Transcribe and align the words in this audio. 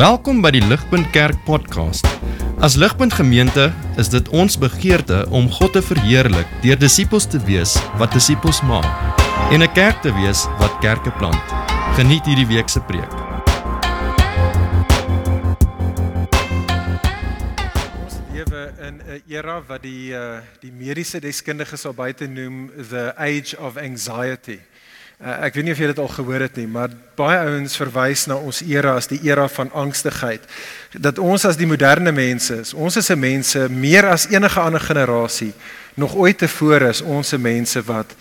Welkom 0.00 0.38
by 0.40 0.48
die 0.54 0.62
Ligpunt 0.64 1.10
Kerk 1.12 1.36
podcast. 1.44 2.06
As 2.64 2.72
Ligpunt 2.80 3.12
Gemeente 3.12 3.66
is 4.00 4.08
dit 4.08 4.30
ons 4.32 4.54
begeerte 4.56 5.26
om 5.28 5.50
God 5.52 5.74
te 5.76 5.82
verheerlik 5.84 6.48
deur 6.62 6.78
disippels 6.80 7.26
te 7.28 7.36
wees 7.44 7.74
wat 8.00 8.16
disippels 8.16 8.62
maak 8.64 8.88
en 9.52 9.60
'n 9.60 9.68
kerk 9.76 10.00
te 10.00 10.08
wees 10.16 10.46
wat 10.56 10.72
kerke 10.80 11.12
plant. 11.20 11.44
Geniet 12.00 12.24
hierdie 12.24 12.48
week 12.48 12.72
se 12.72 12.80
preek. 12.80 13.12
Ons 18.00 18.16
lewe 18.32 18.72
in 18.80 19.04
'n 19.04 19.22
era 19.28 19.60
wat 19.68 19.82
die 19.82 20.16
uh, 20.16 20.40
die 20.64 20.72
mediese 20.72 21.20
deskundiges 21.20 21.80
sal 21.80 21.92
buite 21.92 22.24
noem 22.24 22.72
the 22.88 23.12
age 23.18 23.52
of 23.60 23.76
anxiety. 23.76 24.60
Uh, 25.20 25.34
ek 25.44 25.58
weet 25.58 25.66
nie 25.66 25.72
of 25.74 25.80
jy 25.82 25.88
dit 25.90 25.98
al 26.00 26.08
gehoor 26.08 26.40
het 26.40 26.54
nie, 26.56 26.64
maar 26.64 26.88
baie 27.18 27.42
ouens 27.44 27.74
verwys 27.76 28.22
na 28.30 28.38
ons 28.40 28.62
era 28.64 28.94
as 28.96 29.10
die 29.10 29.18
era 29.28 29.44
van 29.52 29.68
angstigheid. 29.76 30.46
Dat 30.96 31.20
ons 31.20 31.44
as 31.44 31.58
die 31.60 31.68
moderne 31.68 32.08
mense 32.16 32.56
is, 32.62 32.72
ons 32.72 32.96
is 32.96 33.10
'n 33.12 33.20
mense 33.20 33.68
meer 33.68 34.08
as 34.08 34.30
enige 34.32 34.60
ander 34.60 34.80
generasie 34.80 35.52
nog 35.94 36.14
ooit 36.16 36.38
tevore 36.38 36.88
is 36.88 37.02
ons 37.02 37.28
se 37.28 37.38
mense 37.38 37.82
wat 37.82 38.14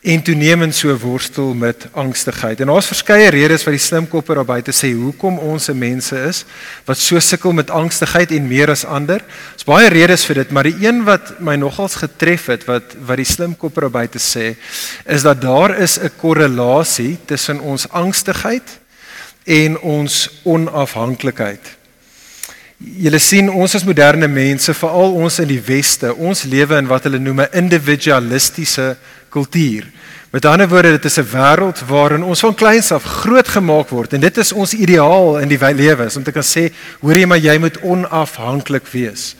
en 0.00 0.22
toenemend 0.22 0.74
so 0.74 0.94
worstel 0.96 1.54
met 1.54 1.86
angstigheid. 1.92 2.60
En 2.60 2.70
daar's 2.70 2.86
verskeie 2.86 3.30
redes 3.34 3.64
wat 3.66 3.74
die 3.74 3.82
slimkoppe 3.82 4.34
daar 4.34 4.46
buite 4.46 4.72
sê 4.72 4.92
hoekom 4.94 5.40
ons 5.42 5.64
se 5.66 5.74
mense 5.74 6.18
is 6.28 6.44
wat 6.86 7.00
so 7.02 7.18
sukkel 7.18 7.52
met 7.52 7.70
angstigheid 7.70 8.30
en 8.36 8.46
meer 8.46 8.70
as 8.70 8.84
ander. 8.86 9.24
Daar's 9.56 9.66
baie 9.66 9.88
redes 9.90 10.26
vir 10.28 10.44
dit, 10.44 10.52
maar 10.54 10.70
die 10.70 10.76
een 10.86 11.02
wat 11.08 11.40
my 11.42 11.56
nogals 11.58 11.98
getref 11.98 12.46
het 12.52 12.68
wat 12.70 12.94
wat 13.08 13.18
die 13.18 13.26
slimkoppe 13.26 13.86
daar 13.86 13.96
buite 13.98 14.22
sê 14.22 14.52
is 15.06 15.26
dat 15.26 15.42
daar 15.42 15.74
is 15.78 15.98
'n 15.98 16.14
korrelasie 16.16 17.18
tussen 17.26 17.60
ons 17.60 17.88
angstigheid 17.90 18.78
en 19.44 19.78
ons 19.80 20.28
onafhanklikheid. 20.44 21.77
Julle 22.78 23.18
sien 23.18 23.48
ons 23.50 23.72
as 23.74 23.82
moderne 23.82 24.28
mense, 24.30 24.70
veral 24.78 25.16
ons 25.18 25.40
in 25.42 25.48
die 25.50 25.62
weste, 25.66 26.12
ons 26.14 26.44
lewe 26.46 26.78
in 26.78 26.86
wat 26.86 27.08
hulle 27.08 27.18
noem 27.18 27.40
'n 27.40 27.54
individualistiese 27.64 28.96
kultuur. 29.34 29.84
Met 30.30 30.44
ander 30.44 30.68
woorde, 30.68 30.90
dit 30.90 31.04
is 31.04 31.18
'n 31.18 31.26
wêreld 31.26 31.82
waarin 31.88 32.22
ons 32.22 32.40
van 32.40 32.54
kleins 32.54 32.92
af 32.92 33.02
groot 33.02 33.48
gemaak 33.48 33.88
word 33.88 34.12
en 34.12 34.20
dit 34.20 34.38
is 34.38 34.52
ons 34.52 34.74
ideaal 34.74 35.38
in 35.38 35.48
die 35.48 35.58
lewe, 35.58 36.10
om 36.16 36.22
te 36.22 36.32
kan 36.32 36.42
sê, 36.42 36.72
hoor 37.00 37.16
jy 37.16 37.26
maar 37.26 37.38
jy 37.38 37.58
moet 37.58 37.80
onafhanklik 37.80 38.86
wees. 38.86 39.34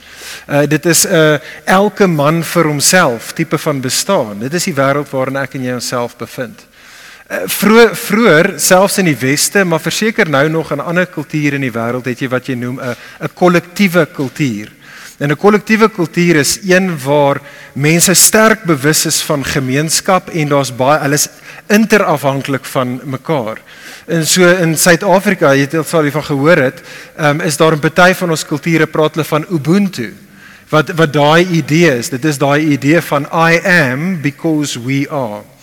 Uh 0.49 0.67
dit 0.67 0.87
is 0.87 1.05
'n 1.07 1.13
uh, 1.13 1.39
elke 1.65 2.07
man 2.07 2.43
vir 2.43 2.65
homself 2.65 3.33
tipe 3.33 3.59
van 3.59 3.81
bestaan. 3.81 4.39
Dit 4.39 4.55
is 4.55 4.65
die 4.65 4.75
wêreld 4.75 5.11
waarin 5.11 5.37
ek 5.37 5.55
en 5.55 5.63
jy 5.63 5.73
onsself 5.73 6.17
bevind. 6.17 6.68
Vroeër 7.29 7.91
vroeër 7.93 8.47
selfs 8.57 8.95
in 9.03 9.11
die 9.11 9.19
weste, 9.21 9.61
maar 9.69 9.83
verseker 9.85 10.31
nou 10.33 10.47
nog 10.49 10.71
in 10.73 10.81
ander 10.81 11.05
kulture 11.13 11.59
in 11.59 11.67
die 11.67 11.75
wêreld 11.75 12.07
het 12.09 12.23
jy 12.25 12.29
wat 12.33 12.47
jy 12.49 12.55
noem 12.57 12.81
'n 12.81 12.97
'n 13.21 13.35
kollektiewe 13.35 14.07
kultuur. 14.07 14.73
En 15.19 15.31
'n 15.31 15.37
kollektiewe 15.37 15.91
kultuur 15.91 16.37
is 16.37 16.59
een 16.65 16.99
waar 17.05 17.41
mense 17.75 18.15
sterk 18.15 18.65
bewus 18.65 19.07
is 19.07 19.21
van 19.23 19.45
gemeenskap 19.45 20.31
en 20.31 20.49
daar's 20.49 20.73
baie 20.77 21.01
hulle 21.01 21.15
is 21.15 21.29
interafhanklik 21.67 22.65
van 22.65 23.01
mekaar. 23.05 23.59
En 24.07 24.27
so 24.27 24.47
in 24.47 24.77
Suid-Afrika, 24.77 25.53
jy 25.53 25.61
het 25.61 25.75
al 25.75 25.85
van 25.85 26.25
gehoor 26.25 26.57
het, 26.57 26.81
um, 27.21 27.41
is 27.41 27.57
daar 27.57 27.77
'n 27.77 27.81
party 27.81 28.15
van 28.15 28.31
ons 28.31 28.47
kulture 28.47 28.87
praat 28.87 29.15
hulle 29.15 29.25
van 29.25 29.45
ubuntu. 29.51 30.15
Wat 30.71 30.91
wat 30.91 31.13
daai 31.13 31.47
idee 31.47 31.99
is, 31.99 32.09
dit 32.09 32.25
is 32.25 32.39
daai 32.39 32.73
idee 32.73 33.01
van 33.01 33.23
I 33.33 33.61
am 33.65 34.21
because 34.21 34.81
we 34.81 35.07
are. 35.11 35.58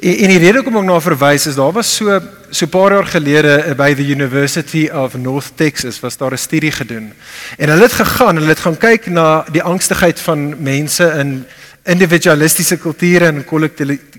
En, 0.00 0.16
en 0.16 0.28
die 0.28 0.38
rede 0.38 0.60
hoekom 0.60 0.76
ek 0.76 0.88
na 0.88 1.00
verwys 1.00 1.46
is 1.46 1.58
daar 1.58 1.72
was 1.72 1.96
so 1.96 2.20
so 2.50 2.66
'n 2.66 2.70
paar 2.70 2.92
jaar 2.92 3.06
gelede 3.06 3.74
by 3.76 3.94
the 3.94 4.06
University 4.06 4.88
of 4.92 5.14
North 5.14 5.56
Texas 5.56 6.00
was 6.00 6.16
daar 6.16 6.32
'n 6.32 6.38
studie 6.38 6.70
gedoen. 6.70 7.12
En 7.58 7.68
hulle 7.68 7.82
het 7.82 7.92
gegaan, 7.92 8.36
hulle 8.36 8.48
het 8.48 8.60
gaan 8.60 8.78
kyk 8.78 9.06
na 9.06 9.44
die 9.52 9.62
angstigheid 9.62 10.20
van 10.20 10.62
mense 10.62 11.04
in 11.18 11.44
individualistiese 11.84 12.76
kulture 12.76 13.26
en 13.26 13.44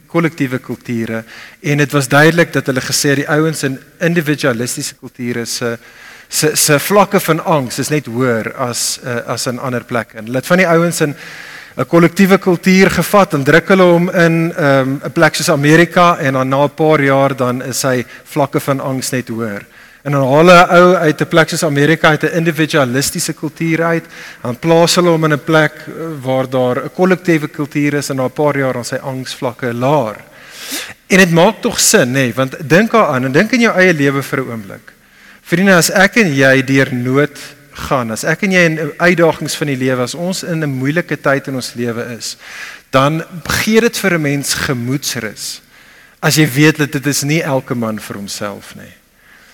kollektiewe 0.08 0.60
kulture 0.60 1.24
en 1.62 1.78
dit 1.78 1.92
was 1.92 2.08
duidelik 2.08 2.54
dat 2.54 2.66
hulle 2.66 2.82
gesê 2.82 3.16
die 3.16 3.30
ouens 3.30 3.64
in 3.64 3.80
individualistiese 4.00 4.96
kulture 4.96 5.46
se 5.46 5.78
se 6.30 6.56
se 6.56 6.80
vlakke 6.80 7.20
van 7.20 7.44
angs 7.44 7.80
is 7.80 7.90
net 7.90 8.06
hoër 8.06 8.54
as 8.58 9.00
uh, 9.04 9.18
as 9.28 9.46
in 9.48 9.60
ander 9.60 9.84
plekke. 9.84 10.18
Hulle 10.18 10.42
het 10.42 10.46
van 10.46 10.58
die 10.58 10.68
ouens 10.68 11.02
in 11.02 11.16
'n 11.76 11.86
kollektiewe 11.86 12.38
kultuur 12.38 12.90
gevat 12.90 13.34
en 13.34 13.44
druk 13.44 13.68
hulle 13.68 13.84
hom 13.84 14.10
in 14.10 14.54
ehm, 14.56 14.90
'n 14.90 15.02
um, 15.04 15.12
plek 15.12 15.36
soos 15.36 15.50
Amerika 15.50 16.18
en 16.18 16.34
dan 16.34 16.50
na 16.50 16.64
'n 16.64 16.76
paar 16.76 17.02
jaar 17.02 17.36
dan 17.36 17.64
is 17.64 17.82
hy 17.82 18.06
vlakke 18.24 18.60
van 18.60 18.80
angs 18.80 19.12
net 19.12 19.28
hoër. 19.28 19.66
En 20.04 20.12
dan 20.12 20.22
haal 20.22 20.38
hulle 20.38 20.68
ou 20.78 20.96
uit 20.96 21.22
'n 21.22 21.28
plek 21.28 21.50
soos 21.50 21.64
Amerika 21.64 22.08
uit 22.08 22.24
'n 22.24 22.38
individualistiese 22.38 23.34
kultuur 23.34 23.84
uit, 23.84 24.06
dan 24.42 24.60
plaas 24.60 24.96
hulle 24.96 25.10
hom 25.10 25.24
in 25.24 25.34
'n 25.34 25.44
plek 25.44 25.74
eh, 25.88 25.94
waar 26.22 26.50
daar 26.50 26.84
'n 26.84 26.94
kollektiewe 26.96 27.48
kultuur 27.48 27.94
is 27.94 28.10
en 28.10 28.16
na 28.16 28.26
'n 28.26 28.32
paar 28.32 28.58
jaar 28.58 28.74
dan 28.74 28.86
sy 28.86 28.96
angsvlakke 28.96 29.74
laer. 29.74 30.16
En 31.08 31.18
dit 31.18 31.32
maak 31.32 31.62
tog 31.62 31.80
sin, 31.80 32.08
nê, 32.08 32.12
nee, 32.12 32.34
want 32.34 32.70
dink 32.70 32.92
daaraan 32.92 33.26
en 33.26 33.32
dink 33.32 33.52
in 33.52 33.62
jou 33.62 33.76
eie 33.78 33.94
lewe 33.94 34.24
vir 34.24 34.40
'n 34.40 34.50
oomblik. 34.52 34.94
Vriende, 35.42 35.76
as 35.76 35.92
ek 35.92 36.16
en 36.16 36.36
jy 36.36 36.64
deur 36.64 36.94
nood 36.94 37.38
gaan, 37.76 38.12
as 38.12 38.24
ek 38.24 38.46
en 38.48 38.56
jy 38.56 38.64
in 38.70 38.80
uitdagings 38.98 39.56
van 39.60 39.72
die 39.72 39.80
lewe, 39.80 40.06
as 40.06 40.16
ons 40.16 40.44
in 40.44 40.64
'n 40.64 40.78
moeilike 40.80 41.18
tyd 41.18 41.48
in 41.48 41.56
ons 41.56 41.74
lewe 41.76 42.16
is, 42.18 42.38
dan 42.92 43.24
gee 43.44 43.82
dit 43.82 43.98
vir 43.98 44.14
'n 44.14 44.22
mens 44.22 44.54
gemoedsrus. 44.54 45.62
As 46.22 46.36
jy 46.36 46.48
weet 46.48 46.78
dat 46.78 46.92
dit 46.92 47.06
is 47.06 47.24
nie 47.24 47.42
elke 47.44 47.76
man 47.76 48.00
vir 48.00 48.16
homself 48.16 48.76
nie. 48.76 48.94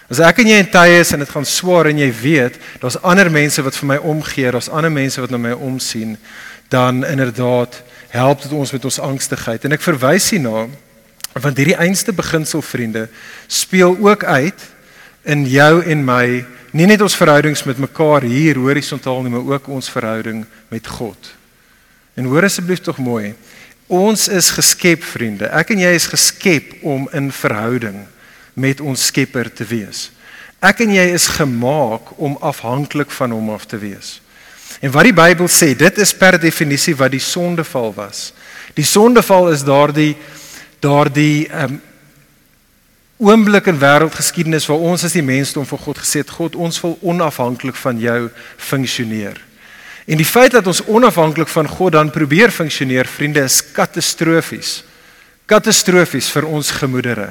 As 0.09 0.19
ek 0.19 0.39
en 0.39 0.47
jy 0.47 0.57
in 0.59 0.69
tye 0.71 0.99
is 0.99 1.13
en 1.13 1.19
dit 1.19 1.29
gaan 1.29 1.45
swaar 1.45 1.87
en 1.87 1.97
jy 1.97 2.11
weet, 2.11 2.57
daar's 2.79 2.99
ander 3.01 3.31
mense 3.31 3.61
wat 3.61 3.75
vir 3.75 3.87
my 3.87 3.97
omgee, 3.97 4.51
daar's 4.51 4.69
ander 4.69 4.91
mense 4.91 5.21
wat 5.21 5.29
na 5.29 5.37
my 5.37 5.51
omsien, 5.51 6.17
dan 6.69 7.05
inderdaad 7.05 7.83
help 8.09 8.41
dit 8.41 8.51
ons 8.51 8.71
met 8.71 8.85
ons 8.85 8.99
angstigheid. 8.99 9.65
En 9.65 9.71
ek 9.71 9.81
verwys 9.81 10.29
hierna 10.29 10.67
want 11.39 11.57
hierdie 11.57 11.77
einste 11.79 12.11
beginsel 12.11 12.61
vriende 12.61 13.05
speel 13.47 13.95
ook 13.99 14.23
uit 14.23 14.65
in 15.23 15.45
jou 15.47 15.83
en 15.83 16.03
my 16.03 16.43
nie 16.71 16.87
net 16.87 17.01
ons 17.03 17.17
verhoudings 17.17 17.63
met 17.67 17.79
mekaar 17.81 18.25
hier 18.27 18.59
horisontaal 18.61 19.21
nie, 19.23 19.33
maar 19.33 19.55
ook 19.55 19.67
ons 19.67 19.89
verhouding 19.91 20.45
met 20.71 20.87
God. 20.87 21.33
En 22.15 22.29
hoor 22.31 22.47
asseblief 22.47 22.81
tog 22.83 22.97
mooi. 22.97 23.33
Ons 23.91 24.27
is 24.31 24.49
geskep, 24.55 25.03
vriende. 25.03 25.49
Ek 25.51 25.73
en 25.73 25.83
jy 25.83 25.91
is 25.97 26.07
geskep 26.07 26.77
om 26.87 27.09
in 27.15 27.31
verhouding 27.35 28.05
met 28.53 28.81
ons 28.83 29.05
Skepper 29.11 29.49
te 29.51 29.67
wees. 29.67 30.09
Ek 30.61 30.83
en 30.85 30.93
jy 30.93 31.07
is 31.11 31.27
gemaak 31.39 32.13
om 32.21 32.37
afhanklik 32.39 33.11
van 33.11 33.33
hom 33.33 33.49
af 33.51 33.65
te 33.65 33.79
wees. 33.81 34.19
En 34.79 34.93
wat 34.93 35.09
die 35.09 35.15
Bybel 35.15 35.49
sê, 35.51 35.73
dit 35.75 35.97
is 35.99 36.13
per 36.15 36.37
definisie 36.39 36.95
wat 36.95 37.11
die 37.11 37.23
sondeval 37.23 37.91
was. 37.97 38.29
Die 38.77 38.87
sondeval 38.87 39.51
is 39.51 39.65
daardie 39.67 40.15
daardie 40.81 41.47
ehm 41.51 41.75
um, 41.75 41.81
oomblik 43.21 43.67
in 43.69 43.77
wêreldgeskiedenis 43.77 44.65
waar 44.65 44.81
ons 44.81 45.05
as 45.05 45.13
die 45.13 45.25
mensdom 45.25 45.65
vir 45.69 45.81
God 45.83 45.99
gesê 46.01 46.23
het 46.23 46.33
God 46.33 46.57
ons 46.57 46.79
wil 46.81 46.97
onafhanklik 47.05 47.77
van 47.77 47.99
jou 48.01 48.19
funksioneer. 48.57 49.37
En 50.09 50.17
die 50.17 50.25
feit 50.25 50.55
dat 50.55 50.67
ons 50.67 50.81
onafhanklik 50.89 51.49
van 51.53 51.69
God 51.69 51.93
dan 51.93 52.09
probeer 52.11 52.51
funksioneer, 52.51 53.05
vriende, 53.05 53.43
is 53.45 53.61
katastrofies. 53.75 54.81
Katastrofies 55.45 56.31
vir 56.33 56.49
ons 56.49 56.73
gemoedere. 56.73 57.29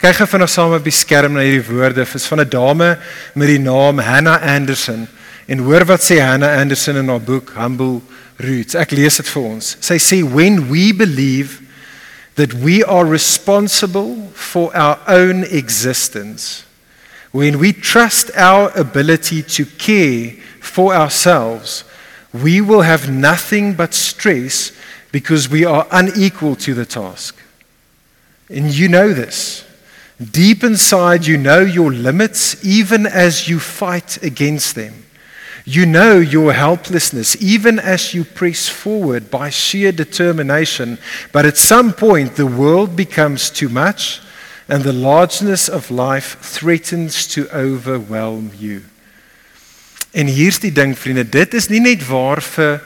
Kyk 0.00 0.18
gou 0.18 0.26
vinnig 0.32 0.50
saam 0.50 0.74
op 0.74 0.84
die 0.84 0.96
skerm 0.96 1.36
na 1.36 1.44
hierdie 1.44 1.64
woorde. 1.68 2.02
Dit 2.02 2.14
is 2.18 2.26
van 2.26 2.40
'n 2.40 2.48
dame 2.48 2.98
met 3.34 3.48
die 3.48 3.60
naam 3.60 3.98
Hannah 3.98 4.42
Anderson. 4.42 5.06
En 5.46 5.58
hoor 5.58 5.84
wat 5.84 6.00
sê 6.00 6.18
Hannah 6.18 6.58
Anderson 6.58 6.96
in 6.96 7.08
haar 7.08 7.20
boek 7.20 7.52
Humble 7.54 8.00
Roots. 8.36 8.74
Ek 8.74 8.90
lees 8.90 9.16
dit 9.16 9.28
vir 9.28 9.42
ons. 9.42 9.76
Sy 9.80 9.98
sê 9.98 10.24
when 10.24 10.70
we 10.70 10.94
believe 10.94 11.60
that 12.40 12.54
we 12.54 12.82
are 12.82 13.04
responsible 13.04 14.16
for 14.28 14.74
our 14.74 14.98
own 15.06 15.44
existence, 15.44 16.64
when 17.32 17.58
we 17.58 17.70
trust 17.70 18.30
our 18.34 18.70
ability 18.74 19.42
to 19.42 19.66
care 19.66 20.30
for 20.58 20.94
ourselves, 20.94 21.84
we 22.32 22.62
will 22.62 22.80
have 22.80 23.10
nothing 23.10 23.74
but 23.74 23.92
stress 23.92 24.72
because 25.12 25.50
we 25.50 25.66
are 25.66 25.86
unequal 25.92 26.56
to 26.56 26.72
the 26.72 26.86
task. 26.86 27.36
And 28.48 28.74
you 28.74 28.88
know 28.88 29.12
this. 29.12 29.66
Deep 30.18 30.64
inside, 30.64 31.26
you 31.26 31.36
know 31.36 31.60
your 31.60 31.92
limits 31.92 32.64
even 32.64 33.04
as 33.04 33.50
you 33.50 33.60
fight 33.60 34.22
against 34.22 34.76
them. 34.76 34.99
You 35.70 35.86
know 35.86 36.18
your 36.18 36.52
helplessness 36.52 37.36
even 37.40 37.78
as 37.78 38.12
you 38.12 38.24
press 38.24 38.68
forward 38.68 39.30
by 39.30 39.50
sheer 39.50 39.92
determination, 39.92 40.98
but 41.30 41.46
at 41.46 41.56
some 41.56 41.92
point 41.92 42.34
the 42.34 42.46
world 42.46 42.96
becomes 42.96 43.50
too 43.50 43.68
much 43.68 44.20
and 44.66 44.82
the 44.82 44.92
largeness 44.92 45.68
of 45.68 45.92
life 45.92 46.38
threatens 46.40 47.24
to 47.28 47.48
overwhelm 47.54 48.50
you. 48.58 48.82
En 50.10 50.26
hier's 50.26 50.58
die 50.58 50.72
ding 50.72 50.98
vriende, 50.98 51.28
dit 51.28 51.54
is 51.54 51.68
nie 51.70 51.80
net 51.80 52.02
waar 52.08 52.42
vir 52.42 52.80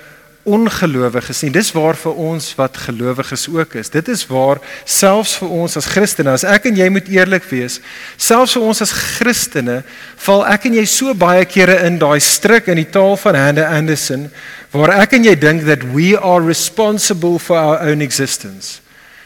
ongelowiges 0.45 1.43
nie. 1.45 1.51
Dis 1.55 1.73
waar 1.75 1.97
vir 1.99 2.21
ons 2.21 2.51
wat 2.59 2.77
gelowiges 2.87 3.47
ook 3.49 3.77
is. 3.81 3.91
Dit 3.93 4.09
is 4.13 4.27
waar 4.29 4.61
selfs 4.85 5.37
vir 5.41 5.55
ons 5.63 5.77
as 5.81 5.89
Christene, 5.89 6.35
as 6.37 6.45
ek 6.49 6.69
en 6.71 6.79
jy 6.79 6.91
moet 6.93 7.09
eerlik 7.13 7.49
wees, 7.51 7.81
selfs 8.21 8.57
vir 8.59 8.69
ons 8.69 8.85
as 8.85 8.93
Christene, 8.93 9.81
val 10.27 10.45
ek 10.53 10.69
en 10.69 10.79
jy 10.79 10.87
so 10.89 11.17
baie 11.17 11.45
kere 11.49 11.81
in 11.89 11.99
daai 12.03 12.21
struik 12.23 12.69
in 12.73 12.83
die 12.83 12.91
taal 12.93 13.17
van 13.21 13.41
Hande 13.41 13.67
Anderson 13.67 14.29
waar 14.75 14.91
ek 14.99 15.17
en 15.17 15.27
jy 15.27 15.37
dink 15.39 15.65
that 15.69 15.85
we 15.95 16.15
are 16.19 16.43
responsible 16.43 17.39
for 17.39 17.57
our 17.57 17.79
own 17.87 18.03
existence 18.03 18.84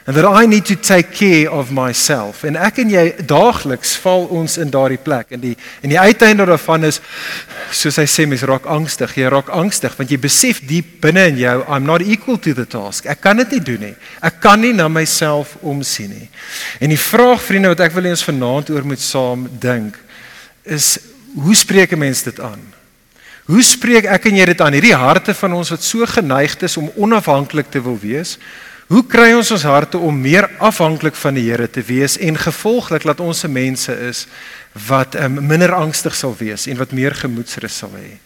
and 0.09 0.17
that 0.17 0.25
I 0.25 0.47
need 0.47 0.65
to 0.65 0.75
take 0.75 1.13
care 1.13 1.53
of 1.53 1.71
myself. 1.71 2.41
En 2.49 2.57
ek 2.57 2.79
en 2.81 2.89
jy 2.89 3.03
daagliks 3.29 3.91
val 4.01 4.23
ons 4.33 4.55
in 4.57 4.71
daardie 4.73 4.97
plek. 5.05 5.35
En 5.37 5.43
die 5.43 5.51
en 5.85 5.93
die 5.93 5.99
uiteinde 6.01 6.47
daarvan 6.49 6.87
is 6.89 7.03
soos 7.77 7.99
hy 8.01 8.07
sê 8.09 8.25
mens 8.25 8.41
raak 8.49 8.65
angstig. 8.73 9.13
Jy 9.21 9.29
raak 9.35 9.51
angstig 9.53 9.99
want 9.99 10.09
jy 10.09 10.17
besef 10.23 10.63
diep 10.65 10.95
binne 11.05 11.27
in 11.29 11.37
jou 11.43 11.59
I'm 11.67 11.85
not 11.85 12.01
equal 12.01 12.41
to 12.41 12.55
the 12.57 12.65
task. 12.65 13.05
Ek 13.05 13.21
kan 13.21 13.37
dit 13.43 13.53
nie 13.59 13.61
doen 13.67 13.85
nie. 13.85 13.93
Ek 14.25 14.39
kan 14.41 14.65
nie 14.65 14.73
na 14.73 14.87
myself 14.89 15.59
omsien 15.61 16.15
nie. 16.17 16.31
En 16.81 16.89
die 16.89 17.03
vraag 17.03 17.45
vriende 17.45 17.75
wat 17.75 17.85
ek 17.85 17.93
wil 17.99 18.09
hê 18.09 18.15
ons 18.17 18.25
vanaand 18.31 18.73
oor 18.73 18.89
moet 18.89 19.05
saam 19.05 19.45
dink 19.61 19.99
is 20.65 20.95
hoe 21.37 21.55
spreek 21.55 21.93
'n 21.93 22.01
mens 22.01 22.23
dit 22.25 22.41
aan? 22.41 22.65
Hoe 23.45 23.63
spreek 23.63 24.09
ek 24.09 24.25
en 24.25 24.41
jy 24.41 24.45
dit 24.45 24.61
aan 24.61 24.73
hierdie 24.73 24.97
harte 24.97 25.35
van 25.35 25.53
ons 25.53 25.69
wat 25.69 25.83
so 25.83 26.07
geneig 26.07 26.57
is 26.63 26.77
om 26.77 26.89
onafhanklik 26.97 27.69
te 27.69 27.81
wil 27.83 27.99
wees? 28.01 28.39
Hoe 28.89 29.03
kry 29.05 29.35
ons 29.37 29.51
ons 29.53 29.67
harte 29.69 29.99
om 30.01 30.17
meer 30.17 30.47
afhanklik 30.65 31.17
van 31.21 31.37
die 31.37 31.45
Here 31.51 31.67
te 31.69 31.83
wees 31.85 32.17
en 32.25 32.39
gevolglik 32.41 33.05
laat 33.05 33.21
ons 33.21 33.43
se 33.45 33.49
mense 33.53 33.93
is 34.07 34.23
wat 34.89 35.19
um, 35.21 35.37
minder 35.45 35.75
angstig 35.77 36.17
sal 36.17 36.33
wees 36.39 36.65
en 36.73 36.81
wat 36.81 36.95
meer 36.97 37.13
gemoedsrus 37.19 37.83
sal 37.83 37.93
hê. 37.99 38.17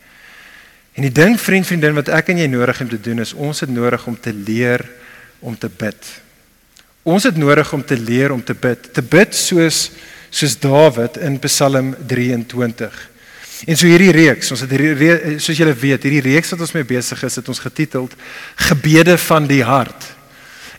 En 0.95 1.09
die 1.09 1.15
ding 1.15 1.35
vriend 1.41 1.67
vriendin 1.67 1.99
wat 1.99 2.13
ek 2.15 2.31
en 2.31 2.45
jy 2.45 2.47
nodig 2.53 2.79
het 2.79 2.87
om 2.87 2.93
te 2.95 3.03
doen 3.09 3.25
is 3.25 3.35
ons 3.35 3.65
het 3.65 3.75
nodig 3.75 4.07
om 4.07 4.15
te 4.15 4.31
leer 4.31 4.87
om 5.43 5.59
te 5.59 5.67
bid. 5.67 5.99
Ons 7.03 7.27
het 7.27 7.43
nodig 7.43 7.75
om 7.75 7.83
te 7.83 7.99
leer 7.99 8.31
om 8.31 8.43
te 8.47 8.55
bid. 8.55 8.87
Te 8.95 9.03
bid 9.03 9.35
soos 9.35 9.89
soos 10.33 10.55
Dawid 10.63 11.19
in 11.27 11.43
Psalm 11.43 11.91
23. 12.07 12.95
En 13.67 13.77
so 13.77 13.91
hierdie 13.91 14.15
reeks, 14.15 14.55
ons 14.55 14.63
het 14.63 14.71
hierdie 14.73 15.41
soos 15.43 15.59
julle 15.59 15.75
weet, 15.75 16.07
hierdie 16.07 16.23
reeks 16.31 16.55
wat 16.55 16.63
ons 16.65 16.73
mee 16.79 16.87
besig 16.87 17.21
is, 17.27 17.37
het 17.43 17.51
ons 17.51 17.61
getiteld 17.67 18.15
Gebede 18.71 19.19
van 19.27 19.51
die 19.51 19.65
hart. 19.67 20.12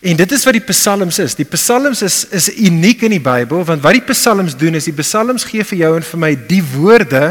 En 0.03 0.17
dit 0.19 0.31
is 0.35 0.44
wat 0.44 0.57
die 0.57 0.65
psalms 0.67 1.19
is. 1.23 1.35
Die 1.39 1.47
psalms 1.47 2.01
is 2.03 2.25
is 2.35 2.50
uniek 2.51 3.05
in 3.07 3.15
die 3.15 3.23
Bybel 3.23 3.63
want 3.63 3.83
wat 3.85 3.95
die 3.95 4.03
psalms 4.11 4.57
doen 4.59 4.75
is 4.75 4.89
die 4.89 4.97
psalms 4.97 5.45
gee 5.47 5.63
vir 5.63 5.79
jou 5.79 5.91
en 5.95 6.03
vir 6.09 6.19
my 6.19 6.31
die 6.50 6.63
woorde 6.73 7.29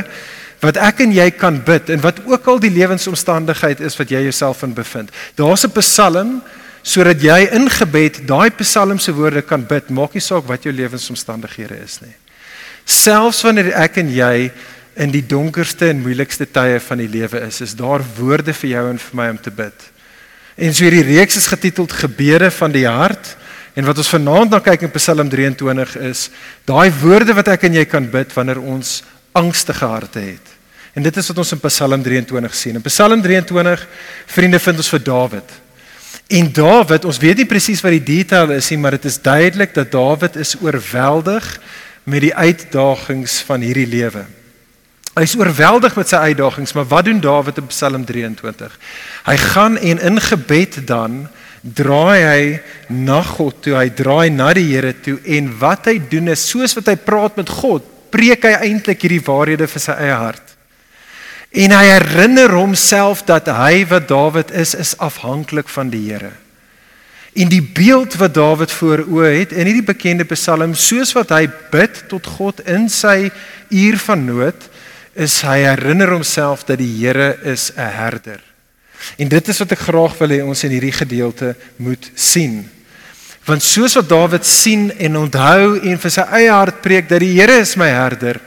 wat 0.62 0.78
ek 0.80 1.02
en 1.04 1.12
jy 1.12 1.26
kan 1.36 1.58
bid 1.66 1.90
en 1.92 2.00
wat 2.00 2.22
ook 2.24 2.48
al 2.48 2.62
die 2.62 2.72
lewensomstandigheid 2.72 3.82
is 3.84 3.98
wat 3.98 4.14
jy 4.14 4.22
jouself 4.24 4.62
in 4.64 4.72
bevind. 4.72 5.12
Daar's 5.36 5.66
'n 5.66 5.74
psalm 5.80 6.40
sodat 6.82 7.20
jy 7.20 7.48
in 7.52 7.68
gebed 7.70 8.26
daai 8.26 8.50
psalm 8.50 8.98
se 8.98 9.12
woorde 9.12 9.42
kan 9.42 9.66
bid, 9.66 9.90
maak 9.90 10.14
nie 10.14 10.20
saak 10.20 10.48
wat 10.48 10.64
jou 10.64 10.72
lewensomstandighede 10.72 11.76
is 11.84 12.00
nie. 12.00 12.14
Selfs 12.84 13.42
wanneer 13.42 13.72
ek 13.74 13.98
en 13.98 14.08
jy 14.08 14.50
in 14.96 15.10
die 15.10 15.26
donkerste 15.26 15.88
en 15.88 16.02
moeilikste 16.02 16.46
tye 16.46 16.80
van 16.80 16.98
die 16.98 17.08
lewe 17.08 17.40
is, 17.46 17.60
is 17.60 17.74
daar 17.74 18.02
woorde 18.18 18.52
vir 18.52 18.70
jou 18.70 18.90
en 18.90 18.98
vir 18.98 19.16
my 19.16 19.28
om 19.28 19.38
te 19.38 19.50
bid. 19.50 19.91
En 20.62 20.70
so 20.70 20.86
hierdie 20.86 21.16
reeks 21.16 21.40
is 21.40 21.50
getiteld 21.50 21.92
Gebede 22.04 22.50
van 22.54 22.70
die 22.74 22.86
hart. 22.86 23.34
En 23.74 23.86
wat 23.88 23.98
ons 23.98 24.10
vanaand 24.12 24.52
na 24.52 24.60
kyk 24.62 24.84
in 24.86 24.92
Psalm 24.94 25.30
23 25.32 25.96
is 26.06 26.28
daai 26.68 26.92
woorde 27.00 27.34
wat 27.34 27.48
ek 27.54 27.66
en 27.66 27.78
jy 27.80 27.84
kan 27.88 28.06
bid 28.12 28.34
wanneer 28.36 28.60
ons 28.60 29.00
angstige 29.34 29.88
harte 29.88 30.20
het. 30.22 30.52
En 30.92 31.02
dit 31.02 31.16
is 31.16 31.30
wat 31.32 31.40
ons 31.40 31.54
in 31.56 31.62
Psalm 31.64 32.04
23 32.04 32.54
sien. 32.54 32.78
In 32.78 32.84
Psalm 32.84 33.24
23 33.24 33.86
vriende 34.34 34.60
vind 34.60 34.82
ons 34.84 34.92
vir 34.92 35.02
Dawid. 35.08 35.56
En 36.38 36.52
Dawid, 36.52 37.08
ons 37.08 37.20
weet 37.24 37.40
nie 37.40 37.48
presies 37.48 37.82
wat 37.82 37.96
die 37.96 38.04
detail 38.12 38.52
is 38.54 38.68
nie, 38.70 38.78
maar 38.78 38.98
dit 38.98 39.08
is 39.08 39.18
duidelik 39.24 39.74
dat 39.74 39.90
Dawid 39.90 40.36
is 40.36 40.54
oorweldig 40.60 41.48
met 42.04 42.28
die 42.28 42.34
uitdagings 42.34 43.40
van 43.48 43.64
hierdie 43.64 43.88
lewe. 43.88 44.26
Hy 45.12 45.26
is 45.26 45.34
oorweldig 45.36 45.92
met 45.98 46.08
sy 46.08 46.18
uitdagings, 46.32 46.72
maar 46.72 46.86
wat 46.88 47.04
doen 47.04 47.18
Dawid 47.20 47.58
in 47.60 47.68
Psalm 47.68 48.04
23? 48.08 48.72
Hy 49.26 49.34
gaan 49.52 49.74
en 49.76 49.98
in 50.00 50.20
gebed 50.24 50.78
dan 50.88 51.26
draai 51.60 52.20
hy 52.24 52.44
na 52.88 53.18
God 53.22 53.60
toe, 53.60 53.74
hy 53.76 53.90
draai 53.92 54.32
na 54.32 54.54
die 54.56 54.70
Here 54.70 54.94
toe 55.04 55.18
en 55.36 55.50
wat 55.60 55.90
hy 55.90 55.98
doen 56.00 56.32
is 56.32 56.46
soos 56.48 56.72
wat 56.78 56.88
hy 56.88 56.96
praat 56.96 57.36
met 57.36 57.52
God, 57.52 57.84
preek 58.12 58.48
hy 58.48 58.54
eintlik 58.70 59.04
hierdie 59.04 59.20
waarhede 59.26 59.68
vir 59.68 59.84
sy 59.84 59.98
eie 60.00 60.16
hart. 60.16 60.56
En 61.52 61.76
hy 61.76 61.84
herinner 61.90 62.56
homself 62.56 63.26
dat 63.28 63.52
hy 63.52 63.84
wat 63.92 64.08
Dawid 64.08 64.56
is, 64.56 64.72
is 64.72 64.96
afhanklik 64.96 65.68
van 65.68 65.92
die 65.92 66.06
Here. 66.08 66.32
En 67.36 67.52
die 67.52 67.60
beeld 67.60 68.16
wat 68.16 68.32
Dawid 68.36 68.72
voor 68.80 69.04
oë 69.04 69.36
het 69.42 69.52
in 69.52 69.68
hierdie 69.68 69.84
bekende 69.92 70.24
Psalm, 70.32 70.72
soos 70.72 71.12
wat 71.12 71.36
hy 71.36 71.44
bid 71.72 72.06
tot 72.08 72.24
God 72.40 72.64
in 72.64 72.88
sy 72.92 73.28
uur 73.68 74.00
van 74.08 74.24
nood, 74.24 74.71
is 75.14 75.40
hy 75.44 75.58
herinner 75.66 76.14
homself 76.14 76.64
dat 76.64 76.78
die 76.78 76.92
Here 77.00 77.38
is 77.44 77.72
'n 77.76 77.80
herder. 77.80 78.40
En 79.18 79.28
dit 79.28 79.48
is 79.48 79.58
wat 79.58 79.72
ek 79.72 79.78
graag 79.78 80.18
wil 80.18 80.28
hê 80.28 80.40
ons 80.44 80.64
in 80.64 80.70
hierdie 80.70 80.94
gedeelte 80.94 81.56
moet 81.76 82.10
sien. 82.14 82.70
Want 83.44 83.62
soos 83.62 83.94
wat 83.94 84.08
Dawid 84.08 84.46
sien 84.46 84.90
en 84.98 85.16
onthou 85.16 85.80
en 85.82 85.98
vir 85.98 86.10
sy 86.10 86.20
eie 86.20 86.50
hart 86.50 86.80
preek 86.82 87.08
dat 87.08 87.20
die 87.20 87.34
Here 87.34 87.58
is 87.60 87.76
my 87.76 87.88
herder, 87.88 88.40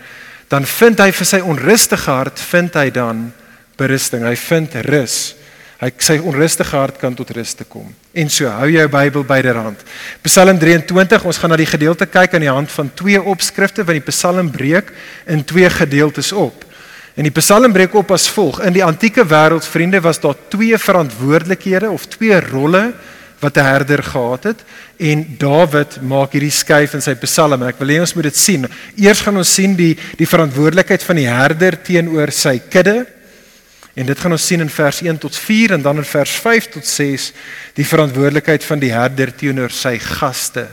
dan 0.48 0.66
vind 0.66 1.00
hy 1.00 1.12
vir 1.12 1.26
sy 1.26 1.40
onrustige 1.44 2.12
hart 2.12 2.40
vind 2.40 2.74
hy 2.74 2.90
dan 2.90 3.34
berusting. 3.78 4.24
Hy 4.24 4.36
vind 4.36 4.76
rus. 4.88 5.36
Hy 5.76 5.90
sy 6.00 6.16
onrustige 6.24 6.78
hart 6.78 7.00
kan 7.02 7.16
tot 7.18 7.34
rus 7.36 7.52
te 7.54 7.66
kom. 7.68 7.88
En 8.16 8.30
so 8.32 8.48
hou 8.48 8.70
jou 8.72 8.86
Bybel 8.88 9.26
byderhand. 9.28 9.82
Psalm 10.24 10.60
23, 10.60 11.26
ons 11.28 11.40
gaan 11.42 11.52
na 11.52 11.58
die 11.60 11.68
gedeelte 11.68 12.08
kyk 12.08 12.38
aan 12.38 12.46
die 12.46 12.54
hand 12.54 12.72
van 12.72 12.92
twee 12.96 13.20
opskrifte 13.20 13.84
wat 13.84 13.98
die 13.98 14.06
Psalm 14.08 14.54
breek 14.54 14.94
in 15.28 15.44
twee 15.44 15.70
gedeeltes 15.70 16.32
op. 16.32 16.64
En 17.16 17.28
die 17.28 17.36
Psalm 17.36 17.76
breek 17.76 17.96
op 17.96 18.14
as 18.16 18.30
volg: 18.32 18.62
In 18.64 18.76
die 18.76 18.84
antieke 18.84 19.26
wêreld, 19.28 19.68
vriende, 19.68 20.00
was 20.04 20.20
daar 20.24 20.36
twee 20.52 20.78
verantwoordelikhede 20.80 21.92
of 21.92 22.08
twee 22.08 22.40
rolle 22.40 22.94
wat 23.44 23.58
'n 23.58 23.68
herder 23.68 24.04
gehad 24.04 24.44
het 24.44 24.64
en 24.98 25.36
Dawid 25.38 26.02
maak 26.02 26.32
hierdie 26.32 26.52
skuif 26.52 26.94
in 26.94 27.02
sy 27.02 27.16
Psalm. 27.16 27.64
Ek 27.64 27.80
wil 27.80 27.88
hê 27.88 28.00
ons 28.00 28.14
moet 28.14 28.24
dit 28.24 28.38
sien. 28.38 28.68
Eers 28.96 29.22
gaan 29.22 29.38
ons 29.38 29.54
sien 29.54 29.76
die 29.76 29.98
die 30.18 30.28
verantwoordelikheid 30.28 31.04
van 31.04 31.16
die 31.16 31.28
herder 31.28 31.82
teenoor 31.84 32.32
sy 32.32 32.62
kudde 32.70 33.06
En 33.96 34.06
dit 34.06 34.20
gaan 34.20 34.36
ons 34.36 34.48
sien 34.48 34.60
in 34.60 34.70
vers 34.70 35.02
1 35.02 35.18
tot 35.24 35.36
4 35.40 35.72
en 35.78 35.82
dan 35.82 36.02
in 36.02 36.08
vers 36.08 36.32
5 36.44 36.68
tot 36.74 36.88
6 36.88 37.30
die 37.78 37.88
verantwoordelikheid 37.88 38.64
van 38.64 38.80
die 38.80 38.92
herder 38.92 39.32
teenoor 39.36 39.72
sy 39.72 39.96
gaste. 40.00 40.68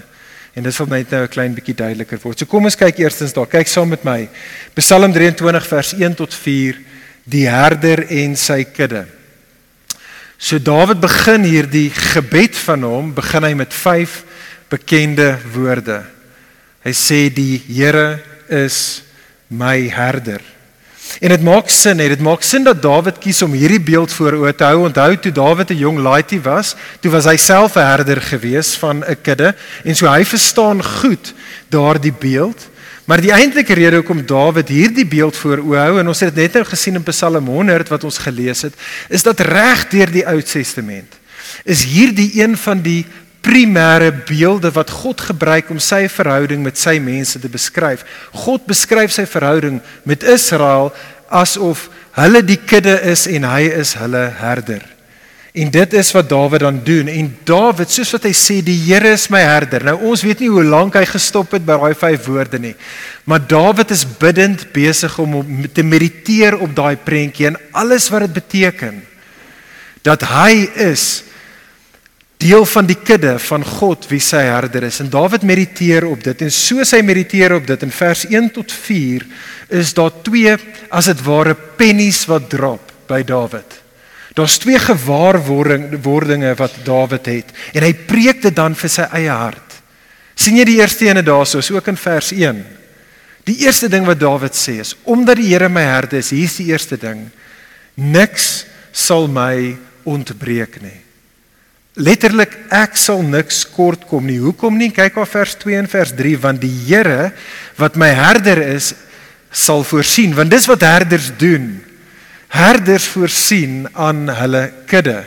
En 0.59 0.67
dit 0.67 0.75
sal 0.75 0.91
net 0.91 1.11
nou 1.11 1.23
'n 1.23 1.29
klein 1.29 1.55
bietjie 1.55 1.75
duideliker 1.75 2.19
word. 2.23 2.39
So 2.39 2.47
kom 2.47 2.65
ons 2.65 2.77
kyk 2.77 2.99
eerstens 2.99 3.33
daar. 3.33 3.47
Kyk 3.47 3.69
saam 3.69 3.89
met 3.89 4.05
my. 4.05 4.29
Psalm 4.75 5.13
23 5.13 5.67
vers 5.67 5.93
1 5.93 6.15
tot 6.15 6.35
4 6.35 6.79
die 7.25 7.49
herder 7.49 8.07
en 8.11 8.37
sy 8.37 8.65
kudde. 8.65 9.07
So 10.39 10.59
Dawid 10.59 11.01
begin 11.01 11.45
hierdie 11.45 11.91
gebed 11.91 12.57
van 12.57 12.83
hom, 12.83 13.15
begin 13.15 13.45
hy 13.45 13.55
met 13.55 13.73
vyf 13.73 14.25
bekende 14.69 15.39
woorde. 15.55 16.03
Hy 16.83 16.91
sê 16.91 17.29
die 17.31 17.63
Here 17.69 18.19
is 18.49 19.03
my 19.49 19.89
herder. 19.89 20.43
En 21.21 21.29
dit 21.29 21.43
maak 21.43 21.69
sin, 21.69 21.99
hè, 21.99 22.09
dit 22.09 22.21
maak 22.21 22.43
sin 22.43 22.65
dat 22.65 22.83
Dawid 22.83 23.19
kies 23.19 23.43
om 23.43 23.53
hierdie 23.53 23.81
beeld 23.81 24.13
voor 24.13 24.33
oë 24.41 24.55
te 24.57 24.65
hou. 24.65 24.85
Onthou 24.87 25.17
toe 25.17 25.33
Dawid 25.33 25.71
'n 25.71 25.77
jong 25.79 25.99
laaitie 25.99 26.41
was, 26.41 26.75
toe 27.01 27.11
was 27.11 27.25
hy 27.25 27.37
self 27.37 27.77
'n 27.77 27.87
herder 27.87 28.21
gewees 28.21 28.75
van 28.77 29.05
'n 29.05 29.17
kudde 29.23 29.55
en 29.85 29.97
so 29.97 30.07
hy 30.07 30.25
verstaan 30.25 30.85
goed 30.85 31.35
daardie 31.69 32.15
beeld. 32.19 32.69
Maar 33.05 33.21
die 33.21 33.33
eintlike 33.33 33.75
rede 33.75 33.97
hoekom 33.97 34.27
Dawid 34.27 34.69
hierdie 34.69 35.07
beeld 35.07 35.37
voor 35.37 35.59
oë 35.59 35.79
hou 35.79 35.99
en 35.99 36.09
ons 36.09 36.21
het 36.21 36.35
dit 36.35 36.45
net 36.45 36.55
nou 36.55 36.65
gesien 36.65 36.95
in 36.95 37.03
Psalm 37.03 37.47
100 37.47 37.89
wat 37.89 38.05
ons 38.05 38.19
gelees 38.19 38.63
het, 38.63 38.75
is 39.09 39.23
dat 39.23 39.41
reg 39.41 39.89
deur 39.89 40.11
die 40.11 40.27
Ou 40.27 40.43
Testament 40.43 41.21
is 41.65 41.85
hierdie 41.85 42.31
een 42.43 42.57
van 42.57 42.83
die 42.83 43.05
primêre 43.43 44.13
beelde 44.27 44.71
wat 44.73 44.91
God 45.03 45.21
gebruik 45.21 45.71
om 45.75 45.81
sy 45.83 46.07
verhouding 46.09 46.63
met 46.63 46.79
sy 46.79 46.99
mense 47.03 47.41
te 47.43 47.51
beskryf. 47.51 48.07
God 48.45 48.65
beskryf 48.71 49.13
sy 49.15 49.27
verhouding 49.27 49.81
met 50.09 50.23
Israel 50.23 50.93
asof 51.33 51.89
hulle 52.17 52.43
die 52.47 52.61
kudde 52.61 52.95
is 53.11 53.27
en 53.27 53.47
hy 53.49 53.67
is 53.83 53.97
hulle 53.99 54.29
herder. 54.39 54.85
En 55.53 55.69
dit 55.69 55.95
is 56.01 56.11
wat 56.17 56.31
Dawid 56.31 56.63
dan 56.65 56.79
doen 56.85 57.11
en 57.13 57.27
Dawid 57.45 57.91
soos 57.93 58.15
wat 58.15 58.25
hy 58.25 58.33
sê 58.37 58.61
die 58.65 58.79
Here 58.87 59.11
is 59.13 59.27
my 59.33 59.43
herder. 59.45 59.85
Nou 59.85 59.99
ons 60.09 60.23
weet 60.25 60.41
nie 60.41 60.49
hoe 60.53 60.65
lank 60.65 60.97
hy 60.97 61.05
gestop 61.11 61.53
het 61.53 61.67
by 61.67 61.77
daai 61.81 61.99
vyf 61.99 62.29
woorde 62.31 62.61
nie. 62.63 62.73
Maar 63.29 63.43
Dawid 63.51 63.93
is 63.93 64.07
bidtend 64.07 64.71
besig 64.73 65.19
om 65.21 65.43
te 65.69 65.85
mediteer 65.85 66.57
op 66.57 66.73
daai 66.77 66.97
prentjie 66.97 67.51
en 67.51 67.61
alles 67.77 68.09
wat 68.13 68.25
dit 68.25 68.39
beteken 68.39 69.03
dat 70.03 70.25
hy 70.31 70.65
is 70.89 71.32
deel 72.43 72.65
van 72.67 72.89
die 72.89 72.99
kudde 72.99 73.37
van 73.39 73.65
God 73.65 74.09
wie 74.11 74.21
sy 74.23 74.43
herder 74.49 74.89
is. 74.89 74.99
En 75.03 75.11
Dawid 75.13 75.45
mediteer 75.47 76.07
op 76.09 76.23
dit 76.25 76.43
en 76.43 76.53
soos 76.53 76.95
hy 76.95 77.03
mediteer 77.07 77.55
op 77.57 77.67
dit 77.69 77.87
in 77.87 77.95
vers 77.95 78.25
1 78.29 78.51
tot 78.57 78.73
4 78.75 79.27
is 79.79 79.95
daar 79.97 80.13
twee 80.27 80.57
as 80.91 81.11
dit 81.11 81.23
ware 81.27 81.55
pennies 81.79 82.25
wat 82.31 82.51
drop 82.53 82.93
by 83.11 83.23
Dawid. 83.27 83.79
Daar's 84.35 84.57
twee 84.59 84.81
gewaarwordinge 84.81 86.55
wat 86.59 86.79
Dawid 86.87 87.29
het 87.31 87.53
en 87.73 87.87
hy 87.87 87.93
preek 88.09 88.43
dit 88.43 88.57
dan 88.57 88.75
vir 88.79 88.91
sy 88.91 89.07
eie 89.13 89.31
hart. 89.31 89.69
sien 90.35 90.57
jy 90.57 90.65
die 90.65 90.79
eerste 90.81 91.07
ene 91.07 91.23
daarso, 91.23 91.61
is 91.61 91.71
ook 91.71 91.91
in 91.93 91.97
vers 92.01 92.33
1. 92.33 92.63
Die 93.45 93.59
eerste 93.67 93.89
ding 93.93 94.07
wat 94.09 94.19
Dawid 94.19 94.57
sê 94.57 94.81
is 94.81 94.97
omdat 95.05 95.39
die 95.39 95.53
Here 95.53 95.69
my 95.69 95.85
herde 95.85 96.19
is, 96.19 96.33
hier's 96.33 96.57
die 96.57 96.71
eerste 96.73 96.97
ding. 96.97 97.29
Niks 97.95 98.65
sal 98.93 99.29
my 99.29 99.77
ontbreek 100.09 100.81
nie. 100.83 101.02
Letterlik 102.01 102.55
ek 102.73 102.97
sal 102.97 103.21
niks 103.21 103.67
kort 103.69 104.07
kom 104.09 104.25
nie. 104.25 104.39
Hoekom 104.41 104.79
nie? 104.81 104.89
Kyk 104.97 105.19
op 105.21 105.29
vers 105.29 105.53
2 105.61 105.77
en 105.83 105.89
vers 105.93 106.15
3 106.17 106.39
want 106.41 106.63
die 106.63 106.73
Here 106.87 107.33
wat 107.77 107.99
my 108.01 108.09
herder 108.17 108.63
is 108.65 108.95
sal 109.53 109.85
voorsien 109.85 110.33
want 110.33 110.53
dis 110.53 110.69
wat 110.71 110.87
herders 110.87 111.29
doen. 111.37 111.75
Herders 112.53 113.11
voorsien 113.13 113.85
aan 113.93 114.25
hulle 114.41 114.71
kudde. 114.89 115.21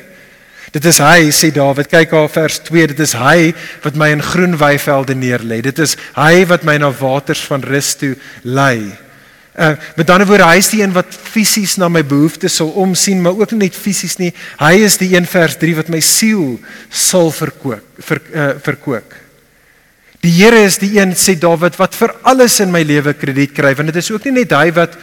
Dit 0.73 0.89
is 0.89 0.97
hy 0.99 1.29
sê 1.29 1.51
Dawid 1.53 1.87
kyk 1.91 2.17
op 2.17 2.33
vers 2.33 2.57
2 2.65 2.89
dit 2.95 3.05
is 3.05 3.13
hy 3.13 3.53
wat 3.85 3.95
my 4.01 4.09
in 4.15 4.25
groen 4.25 4.57
weivelde 4.57 5.13
neerlê. 5.13 5.61
Dit 5.61 5.77
is 5.85 5.93
hy 6.17 6.47
wat 6.49 6.65
my 6.65 6.79
na 6.81 6.89
waters 6.89 7.45
van 7.45 7.61
rus 7.61 7.93
toe 8.01 8.15
lei. 8.41 8.89
Uh 9.55 9.75
met 9.95 10.09
ander 10.11 10.27
woorde, 10.27 10.47
hy 10.49 10.59
is 10.59 10.69
die 10.73 10.81
een 10.81 10.93
wat 10.95 11.15
fisies 11.15 11.77
na 11.79 11.87
my 11.87 12.01
behoeftes 12.03 12.57
sal 12.59 12.73
omsien, 12.75 13.21
maar 13.23 13.37
ook 13.39 13.53
nie 13.55 13.69
net 13.69 13.77
fisies 13.79 14.17
nie. 14.19 14.33
Hy 14.59 14.73
is 14.83 14.97
die 14.99 15.13
een 15.15 15.27
vers 15.29 15.55
3 15.61 15.75
wat 15.77 15.91
my 15.93 16.01
siel 16.03 16.57
sal 16.91 17.31
verkoop, 17.31 17.85
ver, 18.03 18.21
uh, 18.33 18.49
verkoop. 18.65 19.15
Die 20.25 20.33
Here 20.33 20.59
is 20.65 20.79
die 20.81 20.97
een 20.97 21.13
sê 21.15 21.37
Dawid 21.39 21.77
wat 21.79 21.95
vir 21.95 22.15
alles 22.27 22.59
in 22.59 22.71
my 22.73 22.81
lewe 22.83 23.13
krediet 23.15 23.53
kry, 23.55 23.71
want 23.77 23.93
dit 23.93 24.01
is 24.01 24.11
ook 24.11 24.27
nie 24.27 24.41
net 24.41 24.55
hy 24.57 24.73
wat 24.75 24.97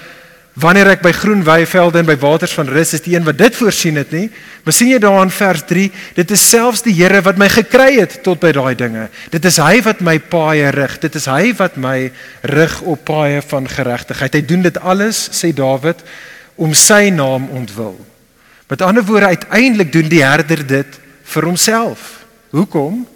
Wanneer 0.52 0.90
ek 0.92 1.00
by 1.00 1.14
groen 1.16 1.40
weivelde 1.46 2.02
en 2.02 2.08
by 2.08 2.18
waters 2.20 2.52
van 2.52 2.68
rus 2.68 2.90
is 2.92 3.04
die 3.06 3.14
een 3.14 3.24
wat 3.24 3.38
dit 3.40 3.54
voorsien 3.56 3.96
het 3.96 4.10
nie. 4.12 4.26
Maar 4.64 4.74
sien 4.76 4.90
jy 4.90 4.98
daar 5.00 5.22
in 5.24 5.32
vers 5.32 5.62
3, 5.68 5.86
dit 6.18 6.34
is 6.36 6.42
selfs 6.44 6.84
die 6.84 6.92
Here 6.98 7.22
wat 7.24 7.38
my 7.40 7.48
gekry 7.48 7.94
het 7.96 8.18
tot 8.26 8.40
by 8.42 8.50
daai 8.52 8.74
dinge. 8.76 9.06
Dit 9.32 9.48
is 9.48 9.56
hy 9.62 9.80
wat 9.86 10.02
my 10.04 10.18
paaie 10.20 10.68
rig. 10.76 10.98
Dit 11.00 11.16
is 11.16 11.28
hy 11.30 11.54
wat 11.56 11.78
my 11.80 11.96
rig 12.52 12.74
op 12.84 13.00
paaie 13.08 13.40
van 13.48 13.68
geregtigheid. 13.68 14.36
Hy 14.36 14.44
doen 14.44 14.68
dit 14.68 14.82
alles, 14.84 15.24
sê 15.32 15.54
Dawid, 15.56 16.04
om 16.60 16.76
sy 16.76 17.08
naam 17.08 17.48
ontwil. 17.56 17.96
Met 18.68 18.84
ander 18.84 19.04
woorde, 19.08 19.32
uiteindelik 19.32 19.92
doen 19.92 20.12
die 20.12 20.20
herder 20.24 20.60
dit 20.68 21.00
vir 21.32 21.48
homself. 21.48 22.26
Hoekom? 22.52 23.06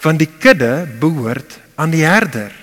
Want 0.00 0.24
die 0.24 0.30
kudde 0.40 0.88
behoort 1.00 1.60
aan 1.76 1.92
die 1.92 2.04
herder. 2.08 2.61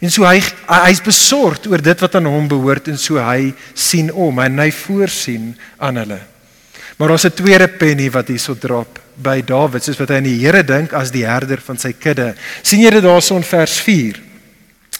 En 0.00 0.10
so 0.12 0.24
hy 0.24 0.40
hy's 0.86 1.02
besorgd 1.04 1.68
oor 1.68 1.82
dit 1.84 2.00
wat 2.00 2.14
aan 2.16 2.28
hom 2.28 2.48
behoort 2.48 2.88
en 2.88 2.98
so 2.98 3.20
hy 3.20 3.52
sien 3.76 4.08
om 4.12 4.38
en 4.40 4.62
hy 4.62 4.70
voorsien 4.72 5.52
aan 5.76 6.00
hulle. 6.00 6.20
Maar 6.96 7.08
daar's 7.08 7.24
'n 7.24 7.36
tweede 7.36 7.68
penny 7.68 8.10
wat 8.10 8.28
hierso 8.28 8.54
drop 8.54 8.98
by 9.14 9.42
Dawid, 9.44 9.84
soos 9.84 9.98
wat 9.98 10.08
hy 10.08 10.16
aan 10.16 10.28
die 10.28 10.40
Here 10.40 10.62
dink 10.64 10.92
as 10.92 11.10
die 11.10 11.24
herder 11.24 11.60
van 11.60 11.78
sy 11.78 11.92
kudde. 11.92 12.34
sien 12.62 12.80
jy 12.80 12.90
dit 12.90 13.02
daarso 13.02 13.36
in 13.36 13.42
vers 13.42 13.80
4? 13.80 14.20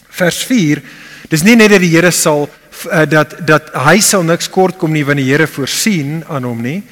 Vers 0.08 0.44
4, 0.44 0.82
dis 1.28 1.42
nie 1.42 1.56
net 1.56 1.70
dat 1.70 1.80
die 1.80 1.96
Here 1.96 2.10
sal 2.10 2.48
uh, 2.92 3.06
dat 3.06 3.46
dat 3.46 3.70
hy 3.74 4.00
sal 4.00 4.22
niks 4.22 4.48
kort 4.48 4.78
kom 4.78 4.92
nie 4.92 5.04
wanneer 5.04 5.24
die 5.24 5.32
Here 5.32 5.46
voorsien 5.46 6.24
aan 6.28 6.44
hom 6.44 6.62
nie, 6.62 6.82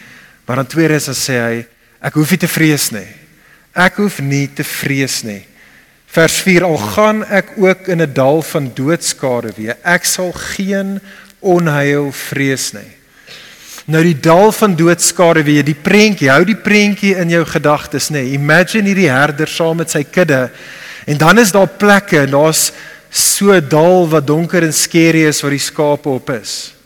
maar 0.46 0.56
dan 0.56 0.66
tweede 0.66 0.94
is 0.94 1.06
dan 1.06 1.14
sê 1.14 1.40
hy 1.40 1.66
ek 2.00 2.14
hoef 2.14 2.30
nie 2.30 2.38
te 2.38 2.48
vrees 2.48 2.90
nie. 2.90 3.08
Ek 3.74 3.96
hoef 3.96 4.20
nie 4.20 4.46
te 4.48 4.64
vrees 4.64 5.22
nie. 5.24 5.42
Vers 6.08 6.40
4 6.40 6.64
al 6.64 6.78
gaan 6.94 7.24
ek 7.24 7.52
ook 7.60 7.88
in 7.92 8.00
'n 8.00 8.12
dal 8.12 8.42
van 8.42 8.70
doodskade 8.74 9.52
wees 9.56 9.76
ek 9.84 10.04
sal 10.04 10.32
geen 10.32 11.00
onheil 11.40 12.12
vrees 12.12 12.72
nie. 12.72 12.92
Nou 13.84 14.02
die 14.02 14.20
dal 14.20 14.52
van 14.52 14.76
doodskade 14.76 15.42
wees 15.44 15.64
die 15.64 15.76
prentjie 15.76 16.30
hou 16.30 16.44
die 16.44 16.56
prentjie 16.56 17.14
in 17.16 17.28
jou 17.28 17.44
gedagtes 17.44 18.08
nê. 18.10 18.32
Imagine 18.32 18.88
hierdie 18.88 19.10
herder 19.10 19.48
saam 19.48 19.76
met 19.76 19.90
sy 19.90 20.04
kudde 20.04 20.50
en 21.06 21.16
dan 21.16 21.38
is 21.38 21.52
daar 21.52 21.68
plekke 21.68 22.20
en 22.20 22.30
daar's 22.30 22.72
so 23.10 23.52
'n 23.52 23.68
dal 23.68 24.08
wat 24.08 24.26
donker 24.26 24.62
en 24.62 24.72
skerry 24.72 25.24
is 25.28 25.40
waar 25.42 25.50
die 25.50 25.58
skape 25.58 26.08
op 26.08 26.30
is. 26.30 26.77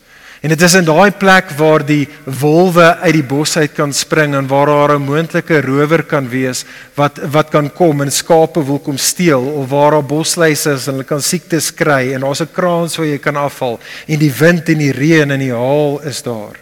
En 0.43 0.51
dit 0.51 0.61
is 0.61 0.73
in 0.75 0.83
daai 0.83 1.13
plek 1.15 1.53
waar 1.55 1.85
die 1.87 2.03
wolwe 2.27 2.89
uit 2.99 3.13
die 3.15 3.23
bos 3.23 3.53
uit 3.55 3.71
kan 3.77 3.93
spring 3.95 4.33
en 4.35 4.47
waar 4.51 4.67
daar 4.67 4.91
'n 4.97 5.05
moontlike 5.05 5.61
rower 5.61 6.03
kan 6.03 6.27
wees 6.29 6.65
wat 6.95 7.19
wat 7.31 7.49
kan 7.49 7.71
kom 7.71 8.01
en 8.01 8.11
skape 8.11 8.65
wil 8.65 8.79
kom 8.79 8.97
steel 8.97 9.39
of 9.39 9.69
waar 9.69 9.91
daar 9.91 10.03
bosluise 10.03 10.71
is 10.71 10.87
en 10.87 10.93
hulle 10.93 11.03
kan 11.03 11.21
siektes 11.21 11.71
kry 11.71 12.13
en 12.13 12.21
daar's 12.21 12.41
'n 12.41 12.51
kraans 12.51 12.97
waar 12.97 13.07
jy 13.07 13.17
kan 13.17 13.35
afval 13.35 13.79
en 14.07 14.19
die 14.19 14.33
wind 14.33 14.69
en 14.69 14.77
die 14.77 14.91
reën 14.91 15.31
en 15.31 15.39
die 15.39 15.53
haal 15.53 16.01
is 16.03 16.21
daar. 16.21 16.59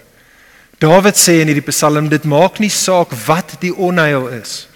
Dawid 0.78 1.18
sê 1.18 1.42
in 1.42 1.48
hierdie 1.48 1.72
Psalm 1.72 2.10
dit 2.10 2.24
maak 2.24 2.60
nie 2.60 2.70
saak 2.70 3.10
wat 3.26 3.58
die 3.60 3.74
onheil 3.74 4.28
is 4.28 4.68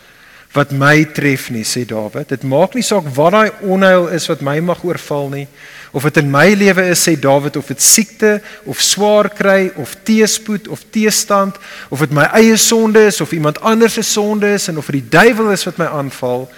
wat 0.54 0.72
my 0.72 1.06
tref 1.06 1.50
nie 1.52 1.64
sê 1.64 1.86
Dawid. 1.86 2.30
Dit 2.30 2.44
maak 2.44 2.74
nie 2.74 2.84
saak 2.84 3.04
wat 3.16 3.32
daai 3.32 3.52
onheil 3.62 4.08
is 4.08 4.28
wat 4.28 4.42
my 4.42 4.60
mag 4.60 4.84
oorval 4.84 5.30
nie 5.30 5.48
of 5.96 6.04
dit 6.04 6.18
in 6.20 6.28
my 6.28 6.50
lewe 6.60 6.84
is 6.92 7.06
sê 7.08 7.14
Dawid 7.16 7.56
of 7.56 7.70
dit 7.72 7.82
siekte 7.82 8.42
of 8.68 8.82
swaar 8.84 9.30
kry 9.32 9.70
of 9.80 9.94
teëspoed 10.04 10.68
of 10.68 10.84
teestand 10.92 11.56
of 11.88 12.02
dit 12.04 12.16
my 12.16 12.26
eie 12.36 12.58
sonde 12.60 13.06
is 13.08 13.22
of 13.24 13.32
iemand 13.32 13.62
anders 13.64 13.96
se 13.96 14.04
sonde 14.04 14.50
is 14.58 14.68
en 14.68 14.82
of 14.82 14.90
dit 14.92 15.00
die 15.00 15.14
duiwel 15.14 15.54
is 15.56 15.64
wat 15.64 15.80
my 15.80 15.88
aanval 15.88 16.50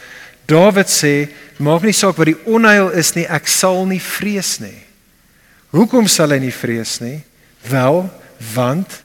Dawid 0.50 0.90
sê 0.90 1.28
maak 1.62 1.86
nie 1.86 1.94
saak 1.94 2.18
wat 2.18 2.32
die 2.32 2.40
onheil 2.50 2.90
is 2.98 3.12
nie 3.14 3.28
ek 3.30 3.50
sal 3.52 3.84
nie 3.86 4.00
vrees 4.02 4.56
nie. 4.64 4.78
Hoekom 5.76 6.08
sal 6.10 6.32
hy 6.32 6.40
nie 6.42 6.54
vrees 6.56 6.96
nie? 7.04 7.20
Wel 7.68 8.06
want 8.56 9.02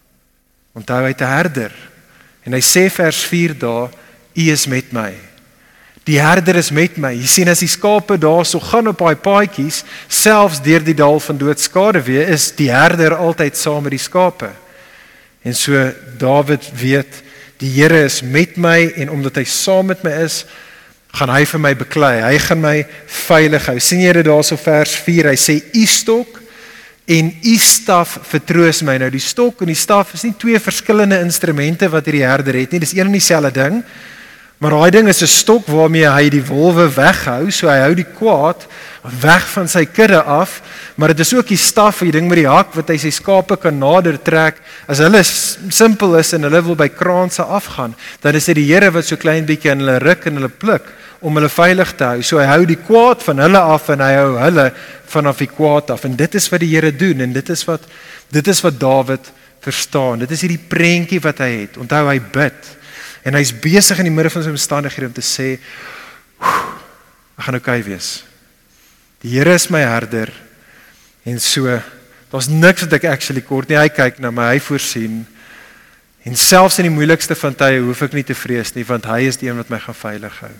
onthou 0.79 1.03
hy 1.03 1.13
te 1.19 1.27
herder. 1.27 1.75
En 2.47 2.55
hy 2.55 2.63
sê 2.65 2.87
vers 2.95 3.21
4 3.29 3.59
daar 3.59 3.93
u 4.33 4.49
is 4.55 4.65
met 4.71 4.95
my 4.97 5.11
Die 6.09 6.19
herder 6.19 6.59
is 6.59 6.73
met 6.75 6.97
my. 6.99 7.13
Jy 7.15 7.29
sien 7.31 7.51
as 7.53 7.63
die 7.63 7.71
skape 7.71 8.17
daarso 8.19 8.59
gaan 8.63 8.91
op 8.91 9.05
daai 9.05 9.15
paadjies, 9.23 9.83
selfs 10.11 10.59
deur 10.65 10.83
die 10.83 10.97
dal 10.99 11.21
van 11.23 11.39
doodskade 11.39 12.03
weer, 12.03 12.33
is 12.35 12.51
die 12.59 12.73
herder 12.75 13.15
altyd 13.15 13.59
saam 13.59 13.87
met 13.87 13.95
die 13.95 14.03
skape. 14.03 14.51
En 15.47 15.55
so 15.55 15.79
Dawid 16.19 16.67
weet, 16.79 17.23
die 17.63 17.71
Here 17.71 18.05
is 18.05 18.21
met 18.23 18.57
my 18.59 18.91
en 18.99 19.11
omdat 19.15 19.39
hy 19.39 19.47
saam 19.47 19.93
met 19.93 20.03
my 20.03 20.11
is, 20.25 20.43
gaan 21.15 21.31
hy 21.31 21.43
vir 21.47 21.61
my 21.63 21.73
beklei. 21.77 22.15
Hy 22.25 22.39
gaan 22.49 22.63
my 22.63 22.77
veilig 23.29 23.67
hou. 23.69 23.79
sien 23.79 24.01
jy 24.03 24.15
dit 24.17 24.27
daarso 24.27 24.57
vers 24.59 24.95
4? 25.05 25.31
Hy 25.31 25.39
sê 25.39 25.59
u 25.77 25.85
stok 25.87 26.41
en 27.13 27.29
u 27.31 27.57
staf 27.59 28.17
vertroos 28.31 28.83
my. 28.87 28.97
Nou 28.99 29.11
die 29.13 29.23
stok 29.23 29.63
en 29.63 29.71
die 29.71 29.79
staf 29.79 30.15
is 30.17 30.25
nie 30.27 30.35
twee 30.41 30.59
verskillende 30.63 31.21
instrumente 31.23 31.91
wat 31.93 32.09
hierdie 32.09 32.25
herder 32.27 32.59
het 32.63 32.73
nie. 32.73 32.81
Dis 32.83 32.97
een 32.97 33.07
en 33.07 33.19
dieselfde 33.19 33.53
ding. 33.61 33.83
Maar 34.63 34.77
daai 34.77 34.91
ding 34.95 35.09
is 35.09 35.23
'n 35.23 35.27
stok 35.27 35.67
waarmee 35.67 36.07
hy 36.07 36.29
die 36.31 36.47
wolwe 36.47 36.87
weghou, 36.95 37.51
so 37.51 37.67
hy 37.67 37.81
hou 37.83 37.95
die 37.95 38.07
kwaad 38.07 38.67
weg 39.21 39.49
van 39.49 39.69
sy 39.69 39.85
kudde 39.85 40.23
af, 40.23 40.63
maar 40.95 41.09
dit 41.09 41.19
is 41.19 41.35
ook 41.35 41.49
die 41.49 41.57
staf, 41.57 41.99
die 41.99 42.13
ding 42.13 42.29
met 42.29 42.37
die 42.39 42.47
hak 42.47 42.75
wat 42.75 42.89
hy 42.89 42.97
sy 42.97 43.11
skape 43.11 43.57
kan 43.57 43.79
nader 43.79 44.23
trek. 44.23 44.63
As 44.87 44.99
hulle 44.99 45.23
simpel 45.25 46.17
is 46.17 46.33
en 46.33 46.43
hulle 46.43 46.63
wil 46.63 46.77
by 46.77 46.89
kraanse 46.89 47.43
afgaan, 47.43 47.95
dan 48.21 48.35
is 48.35 48.45
dit 48.45 48.55
die 48.55 48.73
Here 48.73 48.91
wat 48.91 49.05
so 49.05 49.17
klein 49.17 49.47
bietjie 49.47 49.71
aan 49.71 49.79
hulle 49.81 49.99
ruk 49.99 50.27
en 50.27 50.35
hulle 50.35 50.49
pluk 50.49 50.83
om 51.21 51.35
hulle 51.35 51.49
veilig 51.49 51.97
te 51.97 52.05
hou. 52.05 52.23
So 52.23 52.39
hy 52.39 52.47
hou 52.47 52.65
die 52.65 52.79
kwaad 52.87 53.23
van 53.23 53.39
hulle 53.39 53.59
af 53.59 53.89
en 53.89 54.01
hy 54.01 54.15
hou 54.15 54.39
hulle 54.39 54.73
vanaf 55.07 55.39
die 55.39 55.51
kwaad 55.51 55.91
af. 55.91 56.05
En 56.05 56.17
dit 56.17 56.35
is 56.35 56.49
wat 56.49 56.61
die 56.61 56.71
Here 56.77 56.93
doen 56.93 57.21
en 57.21 57.33
dit 57.33 57.51
is 57.51 57.65
wat 57.65 57.81
dit 58.31 58.47
is 58.47 58.61
wat 58.61 58.79
Dawid 58.79 59.33
verstaan. 59.61 60.19
Dit 60.19 60.31
is 60.31 60.41
hierdie 60.41 60.69
prentjie 60.69 61.21
wat 61.21 61.39
hy 61.39 61.51
het. 61.63 61.77
Onthou 61.77 62.07
hy 62.07 62.21
bid. 62.21 62.82
En 63.23 63.39
hy's 63.39 63.53
besig 63.55 63.99
in 64.03 64.09
die 64.11 64.15
midde 64.15 64.33
van 64.35 64.45
sy 64.45 64.53
omstandighede 64.53 65.11
om 65.11 65.17
te 65.17 65.25
sê 65.25 65.55
ek 66.43 67.47
gaan 67.47 67.59
oukei 67.59 67.81
wees. 67.87 68.23
Die 69.23 69.37
Here 69.37 69.55
is 69.55 69.69
my 69.71 69.83
herder 69.87 70.33
en 71.27 71.39
so 71.41 71.71
daar's 72.33 72.51
niks 72.51 72.83
wat 72.87 72.97
ek 72.99 73.07
actually 73.13 73.45
kort 73.47 73.71
nie. 73.71 73.79
Hy 73.79 73.93
kyk 73.95 74.19
na 74.23 74.33
my, 74.35 74.49
hy 74.55 74.61
voorsien. 74.63 75.23
En 76.27 76.39
selfs 76.39 76.81
in 76.83 76.89
die 76.89 76.95
moeilikste 76.95 77.37
van 77.39 77.55
tye 77.59 77.81
hoef 77.83 78.03
ek 78.07 78.15
nie 78.19 78.27
te 78.27 78.35
vrees 78.35 78.75
nie 78.75 78.87
want 78.87 79.07
hy 79.11 79.25
is 79.31 79.39
die 79.39 79.51
een 79.51 79.59
wat 79.59 79.71
my 79.71 79.79
gaan 79.83 79.99
veilig 79.99 80.43
hou. 80.43 80.53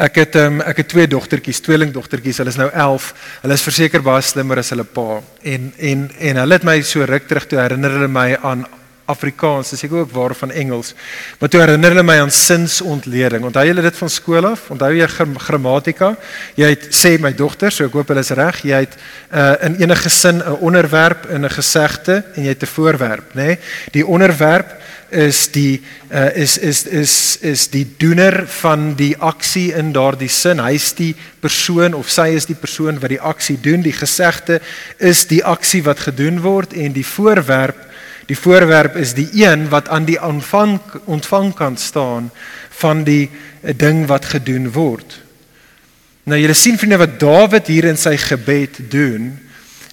Ek 0.00 0.16
het 0.22 0.36
um, 0.40 0.60
ek 0.64 0.82
het 0.82 0.88
twee 0.88 1.08
dogtertjies, 1.08 1.60
tweelingdogtertjies. 1.64 2.40
Hulle 2.40 2.52
is 2.52 2.60
nou 2.60 2.68
11. 2.70 3.08
Hulle 3.42 3.56
is 3.58 3.64
verseker 3.66 4.04
baie 4.04 4.24
slimmer 4.24 4.60
as 4.62 4.72
hulle 4.72 4.86
pa. 4.88 5.20
En 5.44 5.72
en 5.76 6.06
en 6.30 6.40
hulle 6.44 6.58
het 6.58 6.68
my 6.68 6.78
so 6.86 7.04
ruk 7.08 7.28
terug 7.28 7.48
toe 7.48 7.60
herinner 7.60 7.96
hulle 7.96 8.12
my 8.12 8.28
aan 8.40 8.64
Afrikaans, 9.10 9.72
dis 9.74 9.82
ek 9.84 9.92
ook 9.92 10.12
waar 10.14 10.34
van 10.38 10.50
Engels. 10.50 10.92
Maar 11.40 11.50
toe 11.50 11.60
herinner 11.60 11.90
hulle 11.90 12.04
my 12.06 12.18
aan 12.22 12.30
sinsontleding. 12.30 13.44
Onthou 13.44 13.64
julle 13.66 13.82
dit 13.82 13.96
van 13.98 14.10
skool 14.10 14.46
af? 14.46 14.68
Onthou 14.70 14.92
jy 14.94 15.08
grammatika? 15.46 16.12
Jy 16.54 16.68
het 16.74 16.86
sê 16.94 17.16
my 17.20 17.32
dogter, 17.34 17.74
so 17.74 17.88
ek 17.88 17.96
hoop 17.98 18.12
hulle 18.12 18.22
is 18.22 18.30
reg. 18.38 18.62
Jy 18.68 18.84
het 18.86 18.94
uh, 18.96 19.54
in 19.66 19.80
enige 19.82 20.10
sin 20.10 20.38
'n 20.38 20.58
onderwerp 20.60 21.26
in 21.30 21.44
'n 21.44 21.50
gesegde 21.50 22.22
en 22.34 22.42
jy 22.42 22.54
het 22.54 22.62
'n 22.62 22.74
voorwerp, 22.74 23.34
nê? 23.34 23.46
Nee? 23.46 23.58
Die 23.92 24.06
onderwerp 24.06 24.80
is 25.12 25.50
die 25.52 25.82
uh, 26.10 26.36
is 26.36 26.58
is 26.58 26.86
is 26.86 27.38
is 27.40 27.68
die 27.68 27.84
doener 27.98 28.44
van 28.48 28.94
die 28.94 29.14
aksie 29.18 29.74
in 29.74 29.92
daardie 29.92 30.28
sin. 30.28 30.58
Hy's 30.58 30.92
die 30.96 31.14
persoon 31.40 31.94
of 31.94 32.08
sy 32.08 32.32
is 32.36 32.46
die 32.48 32.56
persoon 32.56 33.00
wat 33.00 33.12
die 33.12 33.20
aksie 33.20 33.58
doen. 33.60 33.82
Die 33.82 33.92
gesegde 33.92 34.60
is 34.98 35.26
die 35.26 35.44
aksie 35.44 35.82
wat 35.82 36.00
gedoen 36.00 36.40
word 36.40 36.72
en 36.72 36.92
die 36.92 37.06
voorwerp 37.06 37.91
Die 38.30 38.38
voorwerp 38.38 38.96
is 38.96 39.14
die 39.18 39.28
een 39.34 39.68
wat 39.72 39.88
aan 39.88 40.04
die 40.06 40.18
ontvang 40.22 40.78
ontvangkant 41.04 41.80
staan 41.80 42.30
van 42.82 43.04
die 43.04 43.30
eh, 43.62 43.74
ding 43.76 44.06
wat 44.06 44.30
gedoen 44.34 44.70
word. 44.72 45.18
Nou 46.24 46.38
julle 46.38 46.54
sien 46.54 46.78
vriende 46.78 47.00
wat 47.02 47.18
Dawid 47.20 47.66
hier 47.66 47.88
in 47.90 47.98
sy 47.98 48.14
gebed 48.20 48.78
doen, 48.92 49.32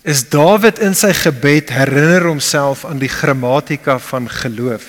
is 0.05 0.27
Dawid 0.29 0.77
in 0.85 0.93
sy 0.95 1.11
gebed 1.17 1.73
herinner 1.73 2.27
homself 2.29 2.85
aan 2.85 3.01
die 3.01 3.09
grammatika 3.09 3.97
van 4.11 4.29
geloof. 4.29 4.85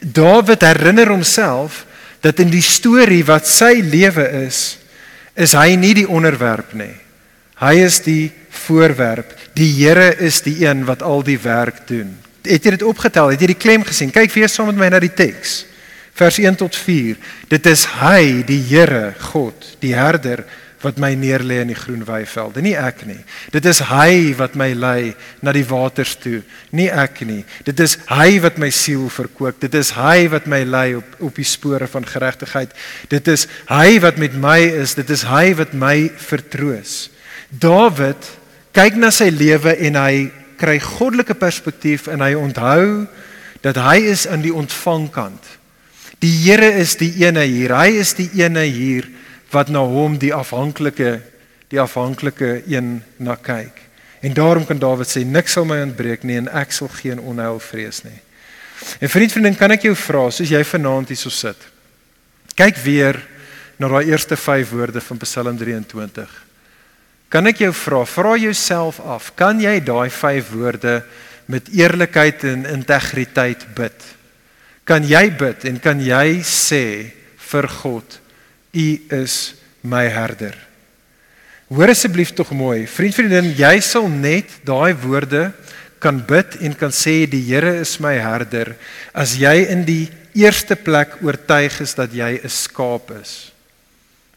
Dawid 0.00 0.64
herinner 0.64 1.12
homself 1.12 1.84
dat 2.24 2.40
in 2.40 2.50
die 2.50 2.64
storie 2.64 3.22
wat 3.28 3.46
sy 3.46 3.76
lewe 3.84 4.24
is, 4.46 4.78
is 5.36 5.52
hy 5.52 5.76
nie 5.76 5.92
die 6.00 6.08
onderwerp 6.08 6.72
nie. 6.74 6.94
Hy 7.60 7.74
is 7.84 8.00
die 8.04 8.32
voorwerp. 8.64 9.35
Die 9.56 9.70
Here 9.72 10.10
is 10.20 10.42
die 10.44 10.58
een 10.66 10.84
wat 10.84 11.02
al 11.02 11.24
die 11.24 11.38
werk 11.40 11.86
doen. 11.88 12.12
Het 12.44 12.66
jy 12.66 12.76
dit 12.76 12.84
opgetel? 12.86 13.32
Het 13.32 13.40
jy 13.40 13.48
die 13.54 13.62
klem 13.62 13.86
gesien? 13.88 14.12
Kyk 14.12 14.34
weer 14.34 14.52
saam 14.52 14.68
met 14.70 14.78
my 14.80 14.90
na 14.92 15.00
die 15.00 15.14
teks. 15.16 15.64
Vers 16.16 16.38
1 16.40 16.58
tot 16.60 16.76
4. 16.76 17.16
Dit 17.48 17.66
is 17.68 17.86
hy, 18.00 18.44
die 18.48 18.60
Here, 18.68 19.14
God, 19.32 19.76
die 19.80 19.94
herder 19.96 20.44
wat 20.84 21.00
my 21.00 21.14
neerlê 21.18 21.62
in 21.64 21.70
die 21.72 21.78
groen 21.78 22.04
weivelde, 22.06 22.60
nie 22.62 22.74
ek 22.78 23.02
nie. 23.08 23.18
Dit 23.50 23.66
is 23.68 23.80
hy 23.88 24.36
wat 24.38 24.54
my 24.60 24.68
lei 24.76 25.14
na 25.44 25.54
die 25.56 25.64
waters 25.66 26.14
toe, 26.20 26.42
nie 26.76 26.88
ek 26.92 27.22
nie. 27.26 27.40
Dit 27.66 27.80
is 27.82 27.96
hy 28.10 28.36
wat 28.44 28.60
my 28.62 28.68
siel 28.74 29.08
verkoop. 29.10 29.58
Dit 29.64 29.74
is 29.78 29.94
hy 29.96 30.28
wat 30.32 30.46
my 30.50 30.62
lei 30.68 30.88
op 31.00 31.16
op 31.26 31.40
die 31.40 31.48
spore 31.48 31.88
van 31.90 32.06
geregtigheid. 32.06 32.74
Dit 33.10 33.28
is 33.32 33.46
hy 33.70 33.96
wat 34.04 34.20
met 34.20 34.36
my 34.36 34.60
is. 34.84 34.94
Dit 34.98 35.10
is 35.10 35.24
hy 35.26 35.54
wat 35.58 35.72
my 35.74 36.10
vertroos. 36.28 37.06
Dawid 37.50 38.28
kyk 38.76 38.98
na 39.00 39.08
sy 39.08 39.30
lewe 39.32 39.72
en 39.88 39.96
hy 39.96 40.26
kry 40.60 40.76
goddelike 40.84 41.36
perspektief 41.40 42.10
en 42.12 42.20
hy 42.20 42.34
onthou 42.36 43.06
dat 43.64 43.78
hy 43.80 44.02
is 44.12 44.26
aan 44.28 44.44
die 44.44 44.52
ontvangkant. 44.52 45.40
Die 46.20 46.32
Here 46.44 46.68
is 46.76 46.92
die 47.00 47.10
ene 47.24 47.46
hier. 47.48 47.72
Hy 47.72 47.96
is 48.02 48.12
die 48.18 48.28
ene 48.42 48.66
hier 48.68 49.08
wat 49.52 49.72
na 49.72 49.80
hom 49.80 50.18
die 50.20 50.32
afhanklike 50.34 51.18
die 51.72 51.80
afhanklike 51.82 52.62
een 52.68 53.00
na 53.18 53.34
kyk. 53.34 53.80
En 54.22 54.36
daarom 54.36 54.66
kan 54.68 54.78
Dawid 54.78 55.08
sê 55.10 55.24
niks 55.26 55.56
sal 55.56 55.66
my 55.66 55.80
ontbreek 55.82 56.22
nie 56.22 56.36
en 56.38 56.52
ek 56.52 56.76
sal 56.76 56.92
geen 57.00 57.18
onheil 57.18 57.58
vrees 57.58 58.04
nie. 58.04 58.20
En 59.00 59.10
vriend 59.10 59.32
vriendin, 59.32 59.56
kan 59.56 59.72
ek 59.72 59.88
jou 59.88 59.96
vra 59.98 60.28
soos 60.30 60.52
jy 60.52 60.60
vanaand 60.68 61.10
hierso 61.10 61.32
sit. 61.32 61.58
Kyk 62.56 62.78
weer 62.84 63.18
na 63.80 63.88
daai 63.90 64.12
eerste 64.12 64.36
5 64.36 64.76
woorde 64.76 65.00
van 65.00 65.24
Psalm 65.24 65.58
23. 65.58 66.28
Kan 67.28 67.46
ek 67.50 67.64
jou 67.64 67.72
vra, 67.74 68.04
vra 68.06 68.36
jouself 68.38 69.00
af, 69.02 69.32
kan 69.34 69.58
jy 69.60 69.80
daai 69.82 70.10
5 70.10 70.52
woorde 70.54 71.00
met 71.50 71.68
eerlikheid 71.74 72.44
en 72.46 72.66
integriteit 72.70 73.66
bid? 73.74 73.96
Kan 74.86 75.06
jy 75.06 75.24
bid 75.34 75.66
en 75.66 75.80
kan 75.82 76.00
jy 76.00 76.42
sê 76.46 76.84
vir 77.50 77.68
God 77.82 78.20
U 78.76 78.88
is 79.22 79.56
my 79.82 80.04
herder. 80.12 80.54
Hoor 81.72 81.90
asseblief 81.90 82.30
tog 82.36 82.52
mooi, 82.54 82.84
vriend 82.86 83.16
vriendin, 83.16 83.48
jy 83.58 83.80
sal 83.82 84.06
net 84.12 84.60
daai 84.66 84.94
woorde 85.02 85.48
kan 85.98 86.20
bid 86.28 86.58
en 86.62 86.76
kan 86.78 86.92
sê 86.94 87.24
die 87.26 87.42
Here 87.48 87.80
is 87.80 87.96
my 87.98 88.14
herder 88.20 88.74
as 89.16 89.34
jy 89.40 89.64
in 89.72 89.82
die 89.88 90.06
eerste 90.36 90.76
plek 90.76 91.16
oortuig 91.24 91.80
is 91.82 91.96
dat 91.96 92.12
jy 92.12 92.38
'n 92.38 92.48
skaap 92.48 93.10
is. 93.18 93.55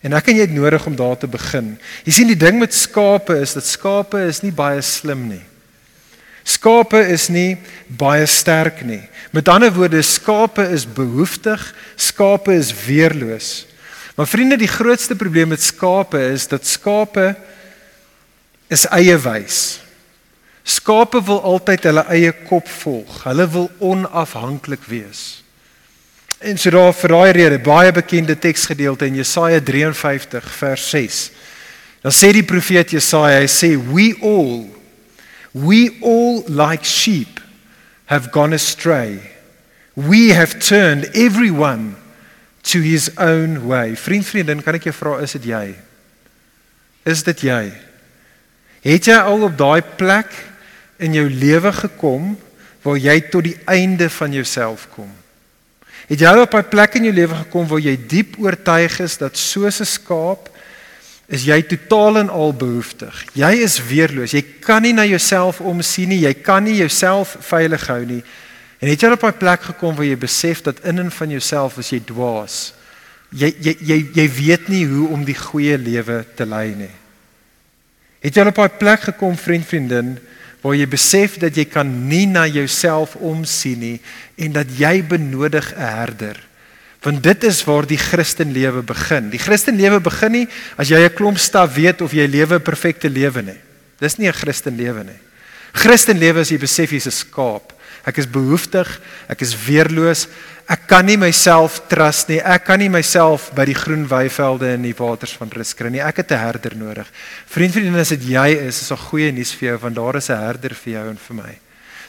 En 0.05 0.15
ek 0.15 0.29
en 0.31 0.37
jy 0.39 0.45
het 0.47 0.55
nodig 0.55 0.85
om 0.87 0.95
daar 0.95 1.17
te 1.19 1.27
begin. 1.27 1.73
Jy 2.07 2.13
sien 2.15 2.29
die 2.31 2.39
ding 2.39 2.59
met 2.61 2.75
skape 2.75 3.35
is 3.41 3.57
dat 3.57 3.67
skape 3.67 4.21
is 4.29 4.39
nie 4.45 4.53
baie 4.55 4.81
slim 4.85 5.25
nie. 5.27 5.43
Skape 6.47 7.01
is 7.11 7.27
nie 7.29 7.57
baie 7.99 8.25
sterk 8.29 8.81
nie. 8.87 9.01
Met 9.35 9.51
ander 9.51 9.73
woorde, 9.75 10.01
skape 10.01 10.63
is 10.73 10.87
behoeftig, 10.87 11.61
skape 11.99 12.55
is 12.55 12.71
weerloos. 12.85 13.67
Maar 14.15 14.27
vriende, 14.27 14.57
die 14.59 14.71
grootste 14.71 15.15
probleem 15.15 15.51
met 15.53 15.63
skape 15.63 16.19
is 16.31 16.47
dat 16.47 16.65
skape 16.67 17.35
is 18.71 18.87
eie 18.95 19.17
wys. 19.19 19.79
Skape 20.63 21.21
wil 21.25 21.41
altyd 21.43 21.87
hulle 21.89 22.05
eie 22.13 22.33
kop 22.47 22.67
volg. 22.81 23.21
Hulle 23.25 23.45
wil 23.49 23.69
onafhanklik 23.79 24.83
wees. 24.89 25.41
En 26.39 26.55
so 26.57 26.71
daar 26.71 26.93
vir 26.95 27.11
daai 27.11 27.31
rede 27.35 27.59
baie 27.59 27.91
bekende 27.91 28.37
teksgedeelte 28.39 29.09
in 29.09 29.17
Jesaja 29.19 29.59
53 29.59 30.45
vers 30.55 30.89
6. 30.89 31.17
Dan 31.99 32.15
sê 32.15 32.31
die 32.31 32.45
profeet 32.47 32.93
Jesaja, 32.95 33.41
hy 33.43 33.49
sê 33.51 33.73
we 33.75 34.13
all 34.23 34.69
we 35.51 35.97
all 35.99 36.45
like 36.47 36.87
sheep 36.87 37.41
have 38.05 38.31
gone 38.31 38.55
astray. 38.55 39.19
We 39.95 40.31
have 40.31 40.59
turned 40.59 41.09
everyone 41.13 41.97
to 42.71 42.79
his 42.79 43.11
own 43.17 43.67
way. 43.67 43.95
Vriend, 43.95 44.23
vriendin, 44.25 44.63
kan 44.63 44.77
ek 44.79 44.87
jou 44.87 44.95
vra, 44.95 45.19
is 45.25 45.35
dit 45.35 45.49
jy? 45.51 45.73
Is 47.03 47.25
dit 47.27 47.47
jy? 47.49 47.63
Het 48.85 49.11
jy 49.11 49.17
al 49.19 49.43
op 49.49 49.57
daai 49.59 49.81
plek 49.99 50.31
in 51.03 51.17
jou 51.17 51.27
lewe 51.27 51.73
gekom 51.83 52.37
waar 52.85 52.99
jy 53.01 53.17
tot 53.27 53.43
die 53.49 53.57
einde 53.67 54.07
van 54.13 54.31
jouself 54.31 54.87
kom? 54.95 55.09
Het 56.09 56.19
jy 56.19 56.31
op 56.41 56.53
'n 56.53 56.69
plek 56.69 56.95
in 56.95 57.03
jou 57.03 57.13
lewe 57.13 57.35
gekom 57.35 57.67
waar 57.67 57.79
jy 57.79 57.97
diep 58.07 58.35
oortuig 58.39 58.99
is 58.99 59.17
dat 59.17 59.37
soos 59.37 59.79
'n 59.79 59.85
skaap 59.85 60.49
is 61.27 61.45
jy 61.45 61.61
totaal 61.61 62.17
en 62.17 62.29
al 62.29 62.53
behoeftig. 62.53 63.25
Jy 63.33 63.51
is 63.61 63.77
weerloos. 63.85 64.31
Jy 64.31 64.41
kan 64.59 64.81
nie 64.81 64.93
na 64.93 65.05
jouself 65.05 65.61
omsien 65.61 66.09
nie. 66.09 66.19
Jy 66.25 66.33
kan 66.33 66.63
nie 66.63 66.75
jouself 66.75 67.37
veilig 67.39 67.87
hou 67.87 68.05
nie. 68.05 68.23
En 68.79 68.89
het 68.89 69.01
jy 69.01 69.11
op 69.11 69.23
'n 69.23 69.37
plek 69.37 69.61
gekom 69.61 69.95
waar 69.95 70.05
jy 70.05 70.17
besef 70.17 70.61
dat 70.61 70.79
in 70.83 70.99
en 70.99 71.11
van 71.11 71.29
jouself 71.29 71.77
is 71.77 71.89
jy 71.89 72.01
dwaas. 72.05 72.73
Jy 73.29 73.55
jy 73.61 73.77
jy 73.79 74.09
jy 74.13 74.29
weet 74.29 74.67
nie 74.67 74.85
hoe 74.85 75.07
om 75.07 75.23
die 75.23 75.37
goeie 75.37 75.77
lewe 75.77 76.25
te 76.35 76.45
lei 76.45 76.75
nie. 76.75 76.95
Het 78.19 78.35
jy 78.35 78.45
op 78.45 78.57
'n 78.57 78.77
plek 78.77 79.01
gekom 79.01 79.37
vriend 79.37 79.65
vriendin 79.65 80.19
waar 80.61 80.75
jy 80.75 80.87
besef 80.87 81.37
dat 81.39 81.55
jy 81.55 81.65
kan 81.65 81.87
nie 82.09 82.25
na 82.27 82.45
jouself 82.47 83.15
omsien 83.15 83.79
nie 83.79 83.97
en 84.37 84.51
dat 84.51 84.67
jy 84.77 85.03
benodig 85.03 85.73
'n 85.75 85.79
herder. 85.79 86.37
Want 87.01 87.23
dit 87.23 87.43
is 87.43 87.63
waar 87.63 87.87
die 87.87 87.97
Christenlewe 87.97 88.81
begin. 88.83 89.29
Die 89.29 89.39
Christenlewe 89.39 89.99
begin 89.99 90.31
nie 90.31 90.47
as 90.77 90.89
jy 90.89 90.99
'n 90.99 91.13
klomp 91.13 91.37
stap 91.37 91.73
weet 91.73 92.01
of 92.01 92.11
jy 92.11 92.27
lewe 92.27 92.55
'n 92.55 92.61
perfekte 92.61 93.09
lewe 93.09 93.41
nie. 93.41 93.59
Dis 93.99 94.17
nie 94.17 94.27
'n 94.27 94.33
Christenlewe 94.33 95.03
nie. 95.03 95.19
Christenlewe 95.73 96.41
is 96.41 96.49
jy 96.49 96.57
besef 96.57 96.91
jy's 96.91 97.07
'n 97.07 97.11
skaap. 97.11 97.73
Ek 98.05 98.17
is 98.17 98.27
behoeftig, 98.27 99.01
ek 99.27 99.41
is 99.41 99.55
weerloos. 99.55 100.27
Ek 100.69 100.83
kan 100.85 101.07
nie 101.07 101.17
myself 101.17 101.79
trust 101.89 102.29
nie. 102.29 102.37
Ek 102.37 102.67
kan 102.67 102.77
nie 102.77 102.91
myself 102.93 103.47
by 103.57 103.65
die 103.65 103.77
groen 103.77 104.03
weivelde 104.09 104.75
en 104.75 104.83
die 104.85 104.93
waters 104.93 105.33
van 105.39 105.49
rus 105.55 105.73
kry 105.73 105.89
nie. 105.89 106.01
Ek 106.01 106.21
het 106.21 106.31
'n 106.31 106.37
herder 106.37 106.75
nodig. 106.77 107.07
Vriend, 107.47 107.73
vriendin, 107.73 107.95
as 107.95 108.09
dit 108.09 108.23
jy 108.29 108.49
is, 108.67 108.81
is 108.81 108.91
'n 108.91 108.97
goeie 109.09 109.31
nuus 109.31 109.53
vir 109.53 109.69
jou 109.69 109.77
want 109.77 109.95
daar 109.95 110.15
is 110.15 110.29
'n 110.29 110.37
herder 110.37 110.75
vir 110.75 110.93
jou 110.93 111.09
en 111.09 111.17
vir 111.17 111.35
my. 111.35 111.57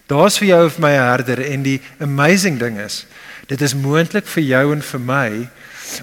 Daar's 0.06 0.38
vir 0.38 0.48
jou 0.48 0.66
of 0.66 0.78
my 0.78 0.92
'n 0.92 1.08
herder 1.08 1.40
en 1.40 1.62
die 1.62 1.80
amazing 2.00 2.58
ding 2.58 2.78
is, 2.78 3.06
dit 3.46 3.60
is 3.62 3.74
moontlik 3.74 4.26
vir 4.26 4.42
jou 4.42 4.72
en 4.72 4.82
vir 4.82 5.00
my 5.00 5.48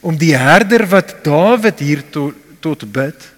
om 0.01 0.17
die 0.17 0.35
herder 0.35 0.87
wat 0.87 1.23
Dawid 1.23 1.79
hier 1.79 2.03
tot 2.09 2.33
tot 2.59 2.91
bid 2.91 3.37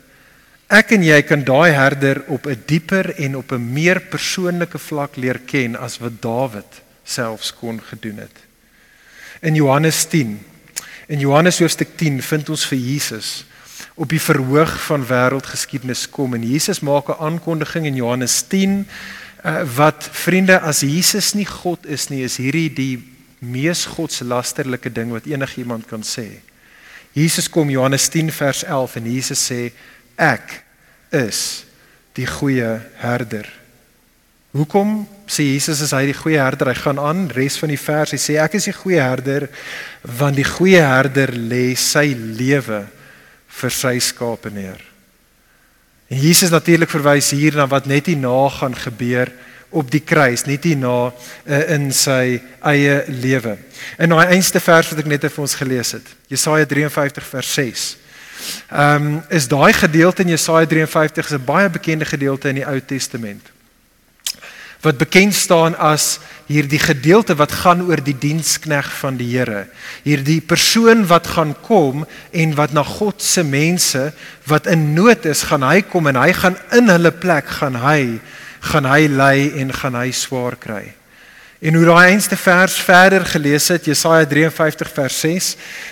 Ek 0.69 0.91
en 0.93 1.01
jy 1.01 1.17
kan 1.25 1.41
daai 1.41 1.73
herder 1.73 2.21
op 2.29 2.45
'n 2.45 2.63
dieper 2.65 3.17
en 3.17 3.35
op 3.35 3.51
'n 3.51 3.73
meer 3.73 3.99
persoonlike 3.99 4.77
vlak 4.77 5.17
leer 5.17 5.39
ken 5.39 5.75
as 5.75 5.97
wat 5.97 6.21
Dawid 6.21 6.81
selfs 7.03 7.51
kon 7.53 7.81
gedoen 7.81 8.17
het. 8.17 8.48
In 9.39 9.55
Johannes 9.55 10.05
10. 10.05 10.45
In 11.07 11.19
Johannes 11.19 11.59
hoofstuk 11.59 11.95
10 11.95 12.21
vind 12.21 12.49
ons 12.49 12.65
vir 12.67 12.77
Jesus 12.77 13.45
op 13.99 14.11
die 14.11 14.19
verhoog 14.19 14.73
van 14.83 15.05
wêreldgeskiedenis 15.07 16.09
kom 16.11 16.35
en 16.35 16.43
Jesus 16.43 16.79
maak 16.79 17.07
'n 17.07 17.19
aankondiging 17.19 17.85
in 17.85 17.95
Johannes 17.95 18.41
10 18.47 18.87
uh, 19.43 19.63
wat 19.75 20.09
vriende 20.11 20.59
as 20.59 20.79
Jesus 20.79 21.33
nie 21.33 21.45
God 21.45 21.85
is 21.85 22.09
nie, 22.09 22.23
is 22.23 22.37
hierdie 22.37 22.69
die 22.73 23.03
mees 23.39 23.85
godslasterlike 23.85 24.91
ding 24.91 25.11
wat 25.11 25.25
enigiemand 25.25 25.87
kan 25.87 26.03
sê. 26.03 26.43
Jesus 27.11 27.49
kom 27.49 27.69
Johannes 27.69 28.09
10 28.09 28.31
vers 28.31 28.63
11 28.63 28.95
en 28.95 29.11
Jesus 29.11 29.51
sê 29.51 29.71
Ek 30.17 30.63
is 31.11 31.65
die 32.13 32.27
goeie 32.27 32.81
herder. 32.95 33.58
Hoekom 34.49 35.03
sê 35.29 35.43
Jesus 35.45 35.83
is 35.85 35.91
hy 35.93 36.07
die 36.09 36.17
goeie 36.17 36.39
herder? 36.41 36.71
Hy 36.71 36.79
gaan 36.81 36.99
aan 37.01 37.27
res 37.35 37.59
van 37.61 37.69
die 37.69 37.77
vers. 37.77 38.15
Hy 38.15 38.21
sê 38.21 38.37
ek 38.41 38.55
is 38.57 38.65
die 38.71 38.73
goeie 38.73 39.01
herder 39.01 39.45
want 40.17 40.39
die 40.39 40.47
goeie 40.47 40.81
herder 40.81 41.35
lê 41.35 41.75
sy 41.77 42.15
lewe 42.17 42.81
vir 43.59 43.75
sy 43.75 43.99
skape 44.01 44.49
neer. 44.49 44.81
En 46.09 46.17
Jesus 46.17 46.49
natuurlik 46.49 46.89
verwys 46.89 47.29
hier 47.37 47.59
na 47.59 47.67
wat 47.69 47.85
net 47.85 48.09
hierna 48.09 48.47
gaan 48.55 48.73
gebeur 48.73 49.29
op 49.69 49.91
die 49.93 50.01
kruis, 50.01 50.47
net 50.49 50.63
hierna 50.65 51.11
uh, 51.11 51.59
in 51.75 51.91
sy 51.93 52.39
eie 52.71 52.95
lewe. 53.13 53.53
In 54.01 54.09
daai 54.09 54.33
einste 54.33 54.57
vers 54.63 54.89
wat 54.89 55.03
ek 55.03 55.11
net 55.11 55.27
vir 55.29 55.43
ons 55.45 55.53
gelees 55.59 55.93
het, 55.93 56.09
Jesaja 56.31 56.65
53 56.65 57.29
vers 57.35 57.53
6. 57.53 57.85
Ehm 58.71 59.05
um, 59.11 59.21
is 59.29 59.45
daai 59.51 59.75
gedeelte 59.77 60.25
in 60.25 60.33
Jesaja 60.33 60.65
53 60.65 61.29
is 61.29 61.37
'n 61.37 61.45
baie 61.45 61.69
bekende 61.69 62.05
gedeelte 62.09 62.49
in 62.49 62.63
die 62.63 62.65
Ou 62.65 62.79
Testament. 62.81 63.58
Wat 64.81 64.97
bekend 64.97 65.35
staan 65.35 65.75
as 65.75 66.19
hierdie 66.47 66.79
gedeelte 66.79 67.35
wat 67.35 67.51
gaan 67.63 67.81
oor 67.87 67.99
die 68.03 68.15
dienskneg 68.15 68.87
van 69.01 69.17
die 69.19 69.27
Here. 69.33 69.65
Hierdie 70.05 70.39
persoon 70.41 71.03
wat 71.09 71.27
gaan 71.35 71.51
kom 71.65 72.05
en 72.31 72.55
wat 72.55 72.73
na 72.73 72.83
God 72.87 73.21
se 73.21 73.43
mense 73.43 74.09
wat 74.47 74.69
in 74.71 74.93
nood 74.95 75.27
is, 75.27 75.43
gaan 75.51 75.67
hy 75.67 75.81
kom 75.83 76.07
en 76.07 76.19
hy 76.19 76.31
gaan 76.33 76.55
in 76.77 76.89
hulle 76.89 77.11
plek 77.11 77.51
gaan 77.59 77.75
hy 77.83 78.19
gaan 78.59 78.87
hy 78.87 79.07
ly 79.07 79.35
en 79.61 79.69
gaan 79.75 79.95
hy 79.95 80.09
swaar 80.15 80.57
kry. 80.59 80.89
En 81.59 81.75
hoe 81.75 81.85
daai 81.87 82.13
eerste 82.13 82.37
vers 82.39 82.75
verder 82.87 83.25
gelees 83.27 83.67
het, 83.67 83.87
Jesaja 83.87 84.27
53 84.27 84.91
vers 84.95 85.19
6. 85.19 85.47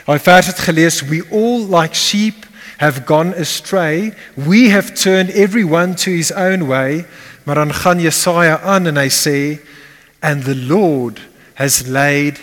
Daai 0.08 0.20
vers 0.24 0.48
het 0.48 0.60
gelees 0.64 1.02
we 1.10 1.22
all 1.32 1.68
like 1.68 1.96
sheep 1.96 2.46
have 2.78 3.04
gone 3.06 3.34
astray, 3.36 4.14
we 4.36 4.70
have 4.70 4.94
turned 4.94 5.32
everyone 5.32 5.96
to 5.96 6.12
his 6.12 6.32
own 6.32 6.68
way. 6.68 7.06
Maar 7.48 7.56
dan 7.56 7.74
gaan 7.74 8.00
Jesaja 8.00 8.60
aan 8.60 8.90
en 8.92 8.98
hy 9.00 9.08
sê 9.08 9.60
and 10.20 10.44
the 10.44 10.56
Lord 10.56 11.22
has 11.56 11.86
laid 11.88 12.42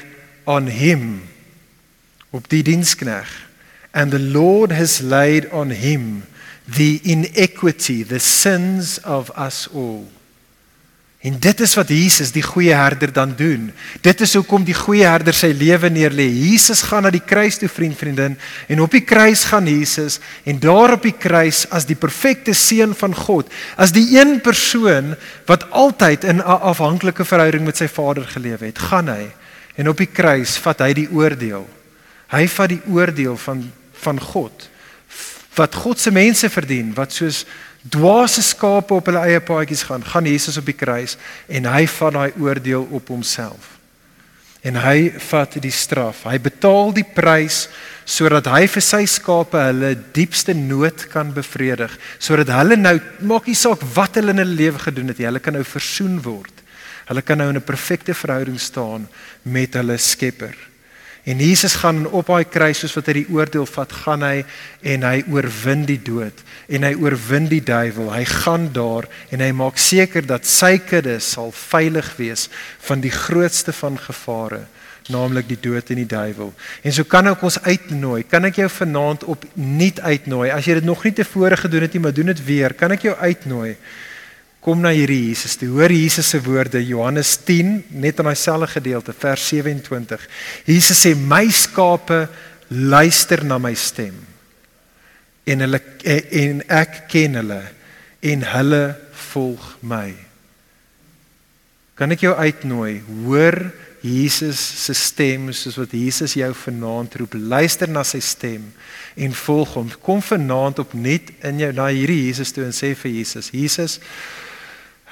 on 0.48 0.64
him 0.72 1.28
op 2.32 2.48
die 2.48 2.62
dienskneg 2.64 3.28
and 3.92 4.16
the 4.16 4.22
Lord 4.32 4.72
has 4.72 5.02
laid 5.04 5.50
on 5.52 5.74
him 5.76 6.24
the 6.64 7.02
inequity 7.02 8.00
the 8.00 8.18
sins 8.18 8.96
of 9.04 9.28
us 9.36 9.68
all 9.74 10.08
En 11.24 11.38
dit 11.40 11.60
is 11.64 11.72
wat 11.78 11.88
Jesus 11.88 12.34
die 12.34 12.42
goeie 12.44 12.74
herder 12.76 13.08
dan 13.12 13.30
doen. 13.36 13.70
Dit 14.04 14.20
is 14.20 14.34
hoekom 14.36 14.64
die 14.66 14.76
goeie 14.76 15.06
herder 15.08 15.32
sy 15.32 15.54
lewe 15.56 15.88
neerlê. 15.88 16.26
Jesus 16.28 16.82
gaan 16.84 17.06
na 17.06 17.12
die 17.14 17.22
kruis 17.24 17.56
toe, 17.56 17.68
vriend, 17.72 17.96
vriendin, 17.96 18.34
en 18.68 18.82
op 18.84 18.92
die 18.92 19.00
kruis 19.08 19.46
gaan 19.48 19.64
Jesus 19.64 20.18
en 20.44 20.60
daar 20.60 20.98
op 20.98 21.06
die 21.06 21.14
kruis 21.16 21.62
as 21.72 21.88
die 21.88 21.96
perfekte 21.96 22.52
seun 22.52 22.92
van 22.98 23.16
God, 23.16 23.48
as 23.80 23.94
die 23.96 24.04
een 24.18 24.36
persoon 24.44 25.14
wat 25.48 25.64
altyd 25.72 26.28
in 26.28 26.44
'n 26.44 26.60
afhanklike 26.60 27.24
verhouding 27.24 27.64
met 27.64 27.80
sy 27.80 27.88
Vader 27.88 28.28
geleef 28.28 28.60
het, 28.60 28.78
gaan 28.78 29.08
hy 29.08 29.32
en 29.76 29.88
op 29.88 29.96
die 29.96 30.12
kruis 30.12 30.58
vat 30.60 30.78
hy 30.78 30.92
die 30.92 31.08
oordeel. 31.08 31.64
Hy 32.28 32.46
vat 32.48 32.68
die 32.68 32.82
oordeel 32.86 33.36
van 33.36 33.72
van 33.94 34.20
God 34.20 34.68
wat 35.54 35.74
God 35.74 36.00
se 36.00 36.10
mense 36.10 36.48
verdien, 36.50 36.92
wat 36.94 37.12
soos 37.14 37.44
dwaase 37.90 38.42
skape 38.42 38.94
op 38.96 39.06
hulle 39.10 39.22
eie 39.28 39.40
paadjies 39.44 39.84
gaan, 39.88 40.04
gaan 40.04 40.26
Jesus 40.28 40.56
op 40.60 40.66
die 40.68 40.76
kruis 40.76 41.18
en 41.48 41.68
hy 41.68 41.84
vat 41.98 42.16
daai 42.16 42.32
oordeel 42.40 42.86
op 42.90 43.08
homself. 43.12 43.74
En 44.64 44.78
hy 44.80 45.10
vat 45.20 45.58
die 45.60 45.72
straf. 45.74 46.22
Hy 46.24 46.38
betaal 46.40 46.94
die 46.96 47.04
prys 47.04 47.66
sodat 48.08 48.48
hy 48.48 48.64
vir 48.68 48.84
sy 48.84 49.02
skape 49.08 49.60
hulle 49.60 49.92
diepste 50.16 50.54
nood 50.56 51.06
kan 51.12 51.32
bevredig, 51.36 51.92
sodat 52.18 52.52
hulle 52.52 52.76
nou 52.80 52.96
maak 53.28 53.48
nie 53.48 53.56
saak 53.56 53.84
wat 53.96 54.16
hulle 54.16 54.32
in 54.32 54.40
hulle 54.40 54.56
lewe 54.56 54.80
gedoen 54.80 55.12
het 55.12 55.20
nie, 55.20 55.28
hulle 55.28 55.44
kan 55.44 55.56
nou 55.56 55.64
versoen 55.68 56.16
word. 56.24 56.64
Hulle 57.04 57.20
kan 57.20 57.38
nou 57.38 57.50
in 57.52 57.56
'n 57.60 57.64
perfekte 57.64 58.14
verhouding 58.14 58.60
staan 58.60 59.08
met 59.42 59.74
hulle 59.74 59.98
Skepper. 59.98 60.56
En 61.24 61.40
Jesus 61.40 61.74
gaan 61.80 62.04
op 62.12 62.28
daai 62.28 62.44
kruis 62.44 62.82
soos 62.82 62.92
wat 62.98 63.06
hy 63.08 63.14
die 63.22 63.30
oordeel 63.32 63.64
vat, 63.64 63.92
gaan 64.04 64.24
hy 64.26 64.42
en 64.84 65.06
hy 65.08 65.22
oorwin 65.32 65.86
die 65.88 66.00
dood 66.04 66.42
en 66.68 66.84
hy 66.84 66.92
oorwin 67.00 67.48
die 67.48 67.62
duiwel. 67.64 68.10
Hy 68.12 68.24
gaan 68.28 68.68
daar 68.76 69.08
en 69.32 69.40
hy 69.40 69.48
maak 69.56 69.80
seker 69.80 70.26
dat 70.28 70.44
sy 70.48 70.76
kudde 70.84 71.16
sal 71.24 71.48
veilig 71.56 72.10
wees 72.20 72.50
van 72.84 73.00
die 73.04 73.12
grootste 73.12 73.72
van 73.72 73.96
gevare, 74.00 74.66
naamlik 75.08 75.48
die 75.48 75.60
dood 75.64 75.88
en 75.92 76.02
die 76.02 76.08
duiwel. 76.08 76.52
En 76.84 76.92
so 76.92 77.08
kan 77.08 77.32
ek 77.32 77.44
ons 77.44 77.60
uitnooi. 77.64 78.20
Kan 78.28 78.44
ek 78.48 78.60
jou 78.60 78.68
vanaand 78.76 79.24
op 79.24 79.48
nuut 79.56 80.00
uitnooi? 80.04 80.50
As 80.52 80.68
jy 80.68 80.76
dit 80.82 80.88
nog 80.88 81.04
nie 81.08 81.16
tevore 81.16 81.56
gedoen 81.56 81.88
het 81.88 81.96
nie, 81.96 82.04
maar 82.04 82.16
doen 82.16 82.34
dit 82.34 82.44
weer. 82.44 82.76
Kan 82.76 82.92
ek 82.92 83.08
jou 83.08 83.16
uitnooi? 83.16 83.78
Kom 84.64 84.80
na 84.80 84.94
hierdie 84.96 85.28
Jesus 85.28 85.58
toe. 85.60 85.68
Hoor 85.68 85.92
Jesus 85.92 86.30
se 86.32 86.40
woorde 86.40 86.80
Johannes 86.80 87.34
10 87.44 87.82
net 88.00 88.20
in 88.20 88.28
daai 88.30 88.38
selfde 88.38 88.70
gedeelte 88.78 89.12
vers 89.12 89.44
27. 89.52 90.24
Jesus 90.64 91.02
sê 91.04 91.12
my 91.14 91.44
skape 91.52 92.24
luister 92.72 93.44
na 93.44 93.58
my 93.60 93.74
stem. 93.76 94.16
En 95.44 95.60
hulle 95.60 95.80
en 96.08 96.62
ek 96.72 97.02
ken 97.12 97.36
hulle 97.42 97.60
en 98.24 98.46
hulle 98.54 98.84
volg 99.34 99.66
my. 99.84 100.14
Kan 101.94 102.16
ek 102.16 102.24
jou 102.24 102.32
uitnooi? 102.32 103.02
Hoor 103.26 103.58
Jesus 104.04 104.58
se 104.58 104.96
stem 104.96 105.50
soos 105.56 105.76
wat 105.80 105.92
Jesus 105.96 106.34
jou 106.36 106.50
vanaand 106.64 107.14
roep. 107.20 107.36
Luister 107.36 107.88
na 107.88 108.02
sy 108.04 108.20
stem 108.24 108.64
en 109.14 109.36
volg 109.44 109.76
hom. 109.76 109.92
Kom 110.04 110.24
vanaand 110.24 110.80
op 110.82 110.96
net 110.96 111.30
in 111.44 111.60
jou 111.62 111.70
na 111.76 111.90
hierdie 111.92 112.26
Jesus 112.26 112.52
toe 112.52 112.64
en 112.66 112.74
sê 112.76 112.94
vir 113.04 113.14
Jesus: 113.20 113.52
Jesus, 113.52 114.00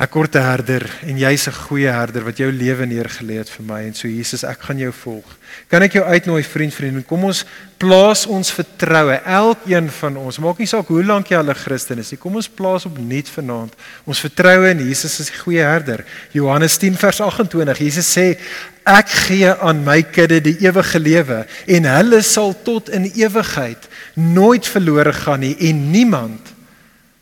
Ek 0.02 0.16
word 0.18 0.34
'n 0.34 0.42
herder 0.42 0.82
en 1.06 1.14
jy's 1.16 1.46
'n 1.46 1.54
goeie 1.68 1.86
herder 1.86 2.24
wat 2.24 2.36
jou 2.36 2.50
lewe 2.50 2.86
neergelê 2.86 3.38
het 3.38 3.48
vir 3.48 3.64
my 3.64 3.82
en 3.86 3.94
so 3.94 4.08
Jesus, 4.08 4.42
ek 4.42 4.58
gaan 4.62 4.78
jou 4.78 4.90
volg. 4.90 5.26
Kan 5.68 5.82
ek 5.82 5.92
jou 5.92 6.02
uitnooi 6.02 6.42
vriend, 6.42 6.74
vriend, 6.74 7.06
kom 7.06 7.24
ons 7.24 7.44
plaas 7.78 8.26
ons 8.26 8.50
vertroue, 8.50 9.20
elkeen 9.24 9.88
van 9.90 10.16
ons, 10.16 10.38
maak 10.38 10.58
nie 10.58 10.66
saak 10.66 10.88
hoe 10.88 11.04
lank 11.04 11.28
jy 11.28 11.36
al 11.36 11.50
'n 11.50 11.54
Christen 11.54 11.98
is 12.00 12.10
nie, 12.10 12.18
kom 12.18 12.34
ons 12.34 12.48
plaas 12.48 12.84
op 12.86 12.98
nuut 12.98 13.28
vanaand 13.28 13.72
ons 14.04 14.20
vertroue 14.20 14.70
in 14.70 14.78
Jesus 14.88 15.20
as 15.20 15.30
die 15.30 15.38
goeie 15.38 15.62
herder. 15.62 16.04
Johannes 16.32 16.78
10 16.78 16.96
vers 16.96 17.20
28. 17.20 17.78
Jesus 17.78 18.12
sê 18.12 18.36
ek 18.84 19.08
gee 19.08 19.54
aan 19.54 19.84
my 19.84 20.02
kudde 20.02 20.40
die 20.40 20.58
ewige 20.66 20.98
lewe 20.98 21.46
en 21.68 21.84
hulle 21.84 22.22
sal 22.22 22.52
tot 22.64 22.88
in 22.88 23.04
ewigheid 23.04 23.88
nooit 24.16 24.66
verlore 24.66 25.12
gaan 25.12 25.40
nie 25.40 25.56
en 25.60 25.90
niemand 25.92 26.40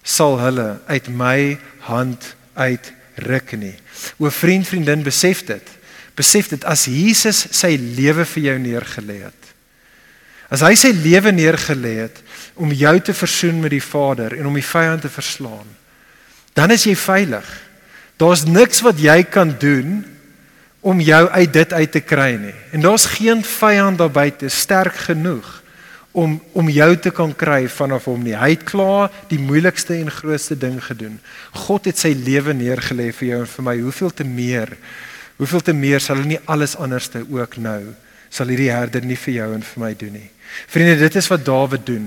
sal 0.03 0.39
hulle 0.39 0.81
uit 0.89 1.09
my 1.09 1.59
hand 1.81 2.40
uitruk 2.55 3.55
nie. 3.59 3.77
O 4.19 4.31
vriend, 4.31 4.69
vriendin, 4.69 5.05
besef 5.07 5.45
dit. 5.49 5.77
Besef 6.19 6.51
dit 6.53 6.65
as 6.69 6.87
Jesus 6.91 7.47
sy 7.57 7.75
lewe 7.77 8.27
vir 8.35 8.51
jou 8.51 8.57
neergelê 8.63 9.21
het. 9.25 9.51
As 10.51 10.65
hy 10.67 10.75
sy 10.79 10.91
lewe 10.97 11.33
neergelê 11.33 11.95
het 12.03 12.23
om 12.61 12.73
jou 12.75 12.97
te 13.01 13.15
versoen 13.15 13.61
met 13.63 13.73
die 13.73 13.85
Vader 13.85 14.35
en 14.37 14.49
om 14.51 14.57
die 14.59 14.67
vyand 14.67 15.05
te 15.07 15.13
verslaan, 15.13 15.69
dan 16.59 16.75
is 16.75 16.85
jy 16.89 16.97
veilig. 16.99 17.47
Daar's 18.21 18.43
niks 18.45 18.83
wat 18.85 18.99
jy 19.01 19.23
kan 19.31 19.55
doen 19.63 20.03
om 20.81 21.01
jou 21.01 21.23
uit 21.29 21.53
dit 21.53 21.73
uit 21.73 21.93
te 21.93 22.03
kry 22.03 22.35
nie. 22.41 22.57
En 22.75 22.83
daar's 22.83 23.07
geen 23.15 23.45
vyand 23.45 24.01
daar 24.01 24.13
buite 24.13 24.49
sterk 24.49 24.97
genoeg 25.07 25.60
om 26.13 26.41
om 26.53 26.69
jou 26.69 26.91
te 26.97 27.11
kan 27.15 27.33
kry 27.37 27.69
vanaf 27.69 28.09
hom 28.11 28.23
nie. 28.27 28.35
Hy 28.35 28.51
het 28.57 28.67
klaar 28.67 29.13
die 29.31 29.39
moeilikste 29.39 29.95
en 30.01 30.11
grootste 30.11 30.59
ding 30.59 30.81
gedoen. 30.85 31.21
God 31.67 31.87
het 31.87 31.99
sy 31.99 32.13
lewe 32.19 32.55
neergelê 32.57 33.11
vir 33.15 33.29
jou 33.29 33.41
en 33.45 33.51
vir 33.55 33.67
my. 33.71 33.77
Hoeveel 33.81 34.11
te 34.11 34.27
meer? 34.27 34.75
Hoeveel 35.39 35.63
te 35.71 35.75
meer 35.77 36.03
sal 36.03 36.23
hy 36.23 36.35
nie 36.35 36.45
alles 36.51 36.77
anderste 36.77 37.23
ook 37.31 37.57
nou 37.63 37.83
sal 38.31 38.51
hierdie 38.53 38.71
herder 38.71 39.05
nie 39.05 39.19
vir 39.19 39.35
jou 39.41 39.49
en 39.57 39.65
vir 39.67 39.83
my 39.83 39.91
doen 39.99 40.15
nie. 40.15 40.29
Vriende, 40.71 40.97
dit 41.03 41.17
is 41.19 41.29
wat 41.31 41.45
Dawid 41.47 41.87
doen. 41.87 42.07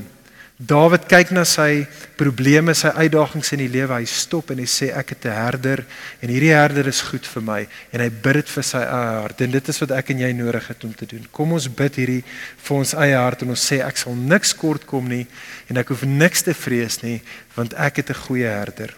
Dawid 0.62 1.08
kyk 1.10 1.32
na 1.34 1.42
sy 1.50 1.82
probleme, 2.13 2.76
sy 2.78 2.92
uitdagings 2.94 3.50
in 3.56 3.63
die 3.63 3.72
lewe. 3.74 3.96
Hy 3.98 4.06
stop 4.06 4.52
en 4.54 4.60
hy 4.62 4.68
sê 4.70 4.92
ek 4.94 5.16
het 5.16 5.26
'n 5.26 5.34
herder 5.34 5.82
en 6.22 6.30
hierdie 6.30 6.54
herder 6.54 6.88
is 6.88 7.02
goed 7.02 7.26
vir 7.26 7.42
my 7.42 7.68
en 7.92 8.00
hy 8.00 8.10
bid 8.10 8.34
dit 8.34 8.50
vir 8.50 8.63
sy 8.63 8.78
eie 8.78 9.22
hart. 9.22 9.42
En 9.42 9.52
dit 9.52 9.70
is 9.70 9.80
wat 9.80 9.92
ek 9.92 10.10
en 10.12 10.20
jy 10.20 10.32
nodig 10.32 10.68
het 10.68 10.84
om 10.84 10.94
te 10.94 11.06
doen. 11.06 11.26
Kom 11.32 11.54
ons 11.54 11.68
bid 11.68 11.96
hierdie 11.96 12.24
vir 12.58 12.78
ons 12.78 12.94
eie 12.94 13.18
hart 13.18 13.42
en 13.42 13.50
ons 13.50 13.72
sê 13.72 13.82
ek 13.82 13.98
sal 13.98 14.13
niks 14.13 14.54
kort 14.54 14.86
kom 14.86 15.10
nie 15.10 15.28
en 15.70 15.78
ek 15.78 15.88
hoef 15.88 16.04
niks 16.04 16.44
te 16.44 16.54
vrees 16.54 17.02
nie 17.02 17.22
want 17.56 17.74
ek 17.74 17.98
het 17.98 18.10
'n 18.10 18.24
goeie 18.28 18.48
herder. 18.48 18.94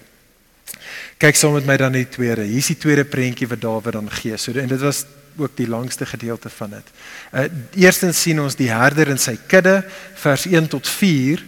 Kyk 1.18 1.36
saam 1.36 1.54
met 1.54 1.66
my 1.66 1.78
dan 1.78 1.94
die 1.94 2.10
tweede. 2.10 2.44
Hier 2.44 2.58
is 2.58 2.68
die 2.68 2.78
tweede 2.78 3.06
prentjie 3.06 3.48
wat 3.48 3.62
Dawid 3.62 3.94
dan 3.94 4.12
gee. 4.12 4.38
So 4.38 4.52
en 4.52 4.68
dit 4.68 4.82
was 4.82 5.06
ook 5.38 5.56
die 5.56 5.68
langste 5.68 6.06
gedeelte 6.06 6.50
van 6.50 6.70
dit. 6.70 6.94
Uh 7.34 7.48
eerstens 7.86 8.22
sien 8.22 8.40
ons 8.42 8.56
die 8.56 8.72
herder 8.72 9.08
in 9.08 9.20
sy 9.20 9.38
kudde 9.48 9.84
vers 10.14 10.46
1 10.46 10.68
tot 10.68 10.88
4. 10.88 11.44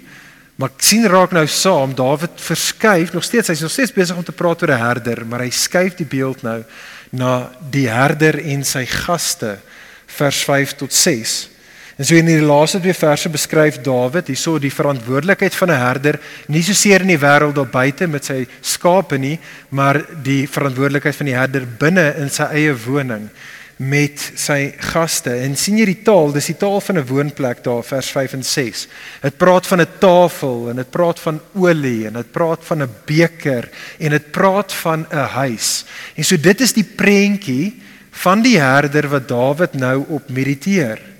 Maar 0.58 0.74
sien 0.82 1.06
raak 1.06 1.32
nou 1.32 1.46
saam 1.48 1.94
Dawid 1.96 2.42
verskuif 2.42 3.14
nog 3.14 3.24
steeds 3.24 3.52
hy's 3.52 3.62
nog 3.62 3.72
steeds 3.72 3.94
besig 3.94 4.18
om 4.18 4.24
te 4.26 4.34
praat 4.34 4.62
oor 4.62 4.72
'n 4.74 4.82
herder, 4.82 5.26
maar 5.26 5.40
hy 5.46 5.50
skuif 5.50 5.96
die 5.96 6.06
beeld 6.06 6.42
nou 6.42 6.64
na 7.12 7.52
die 7.70 7.88
herder 7.90 8.40
en 8.42 8.64
sy 8.64 8.86
gaste 8.86 9.60
vers 10.06 10.44
5 10.44 10.76
tot 10.76 10.94
6. 10.94 11.50
En 11.98 12.06
so 12.06 12.16
in 12.16 12.26
die 12.26 12.42
laaste 12.42 12.80
twee 12.80 12.94
verse 12.94 13.30
beskryf 13.30 13.80
Dawid 13.82 14.28
hierso 14.28 14.60
die 14.62 14.74
verantwoordelikheid 14.74 15.56
van 15.56 15.72
'n 15.72 15.80
herder 15.82 16.20
nie 16.48 16.62
so 16.64 16.74
seer 16.74 17.02
in 17.02 17.14
die 17.14 17.20
wêreld 17.20 17.56
daar 17.56 17.70
buite 17.70 18.08
met 18.08 18.26
sy 18.26 18.48
skape 18.62 19.18
nie, 19.18 19.40
maar 19.70 20.06
die 20.24 20.48
verantwoordelikheid 20.48 21.16
van 21.16 21.26
die 21.26 21.36
herder 21.36 21.66
binne 21.66 22.16
in 22.18 22.30
sy 22.30 22.44
eie 22.44 22.76
woning 22.86 23.30
met 23.78 24.32
sy 24.36 24.72
gaste. 24.92 25.32
En 25.46 25.56
sien 25.56 25.78
jy 25.78 25.86
die 25.86 26.02
taal, 26.06 26.32
dis 26.34 26.50
die 26.50 26.58
taal 26.58 26.82
van 26.82 26.98
'n 26.98 27.06
woonplek 27.06 27.64
daar 27.64 27.84
vers 27.84 28.10
5 28.10 28.34
en 28.34 28.44
6. 28.44 28.88
Dit 29.22 29.38
praat 29.38 29.68
van 29.68 29.82
'n 29.82 29.98
tafel 30.00 30.70
en 30.70 30.76
dit 30.76 30.90
praat 30.90 31.20
van 31.20 31.42
olie 31.54 32.08
en 32.08 32.14
dit 32.14 32.32
praat 32.32 32.66
van 32.66 32.82
'n 32.82 32.96
beker 33.06 33.70
en 34.00 34.10
dit 34.10 34.32
praat 34.32 34.74
van 34.74 35.06
'n 35.12 35.16
huis. 35.16 35.86
En 36.16 36.24
so 36.24 36.38
dit 36.38 36.62
is 36.62 36.74
die 36.74 36.84
prentjie 36.96 37.82
van 38.12 38.42
die 38.42 38.60
herder 38.60 39.08
wat 39.08 39.28
Dawid 39.28 39.74
nou 39.74 40.06
op 40.10 40.30
mediteer. 40.30 41.17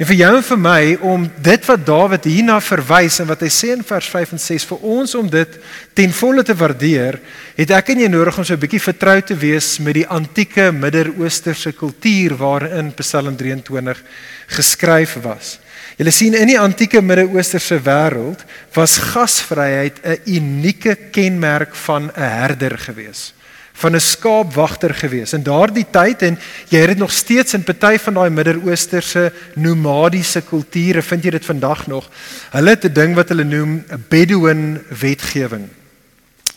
En 0.00 0.08
vir 0.08 0.16
jou 0.16 0.30
en 0.38 0.44
vir 0.46 0.60
my 0.60 0.82
om 1.04 1.24
dit 1.44 1.66
wat 1.68 1.82
Dawid 1.84 2.24
hierna 2.24 2.56
verwys 2.64 3.18
en 3.20 3.28
wat 3.28 3.42
hy 3.44 3.50
sê 3.52 3.72
in 3.74 3.84
vers 3.84 4.06
5 4.08 4.32
en 4.36 4.40
6 4.40 4.64
vir 4.70 4.86
ons 4.94 5.14
om 5.18 5.28
dit 5.28 5.58
ten 5.98 6.14
volle 6.16 6.44
te 6.48 6.56
waardeer, 6.56 7.18
het 7.58 7.74
ek 7.76 7.92
en 7.92 8.00
jy 8.00 8.08
nodig 8.08 8.38
om 8.38 8.44
so 8.44 8.54
'n 8.54 8.64
bietjie 8.64 8.80
vertroud 8.80 9.26
te 9.26 9.36
wees 9.36 9.78
met 9.78 9.94
die 9.94 10.06
antieke 10.08 10.72
Midde-Oosterse 10.72 11.72
kultuur 11.72 12.36
waarin 12.36 12.94
Psalm 12.96 13.36
23 13.36 14.02
geskryf 14.48 15.18
was. 15.22 15.58
Julle 15.98 16.10
sien 16.10 16.34
in 16.34 16.48
die 16.48 16.58
antieke 16.58 17.02
Midde-Oosterse 17.02 17.78
wêreld 17.84 18.40
was 18.74 18.98
gasvryheid 18.98 20.00
'n 20.04 20.18
unieke 20.26 20.96
kenmerk 21.12 21.74
van 21.74 22.10
'n 22.16 22.20
herder 22.20 22.78
geweest 22.78 23.41
van 23.82 23.96
'n 23.96 24.00
skaapwagter 24.00 24.94
gewees. 24.94 25.32
In 25.32 25.42
daardie 25.42 25.86
tyd 25.90 26.22
en 26.22 26.38
jy 26.68 26.78
het 26.78 26.94
dit 26.94 26.98
nog 26.98 27.12
steeds 27.12 27.54
in 27.54 27.64
party 27.64 27.98
van 27.98 28.14
daai 28.14 28.30
Midde-Oosterse 28.30 29.32
nomadiese 29.54 30.40
kulture 30.40 31.02
vind 31.02 31.24
jy 31.24 31.30
dit 31.30 31.44
vandag 31.44 31.86
nog. 31.86 32.10
Hulle 32.50 32.70
het 32.70 32.84
'n 32.84 32.92
ding 32.92 33.14
wat 33.14 33.28
hulle 33.28 33.44
noem 33.44 33.84
'n 33.90 34.04
Bedouin 34.08 34.82
wetgewing. 35.00 35.68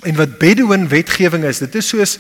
En 0.04 0.16
wat 0.16 0.38
Bedouin 0.38 0.88
wetgewing 0.88 1.44
is, 1.44 1.60
dit 1.60 1.76
is 1.76 1.88
soos 1.88 2.18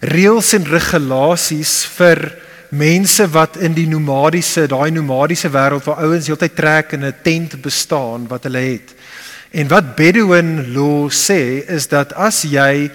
reëls 0.00 0.52
en 0.52 0.64
regulasies 0.64 1.86
vir 1.96 2.34
mense 2.70 3.28
wat 3.30 3.56
in 3.56 3.74
die 3.74 3.86
nomadiese, 3.86 4.66
daai 4.66 4.90
nomadiese 4.90 5.50
wêreld 5.50 5.84
waar 5.84 6.02
ouens 6.02 6.26
heeltyd 6.26 6.56
trek 6.56 6.92
in 6.92 7.04
'n 7.04 7.14
tent 7.22 7.62
bestaan 7.62 8.26
wat 8.28 8.42
hulle 8.42 8.58
het. 8.58 8.94
En 9.50 9.68
wat 9.68 9.94
Bedouin 9.94 10.72
law 10.72 11.10
sê 11.10 11.68
is 11.68 11.88
dat 11.88 12.12
as 12.12 12.42
jy 12.42 12.90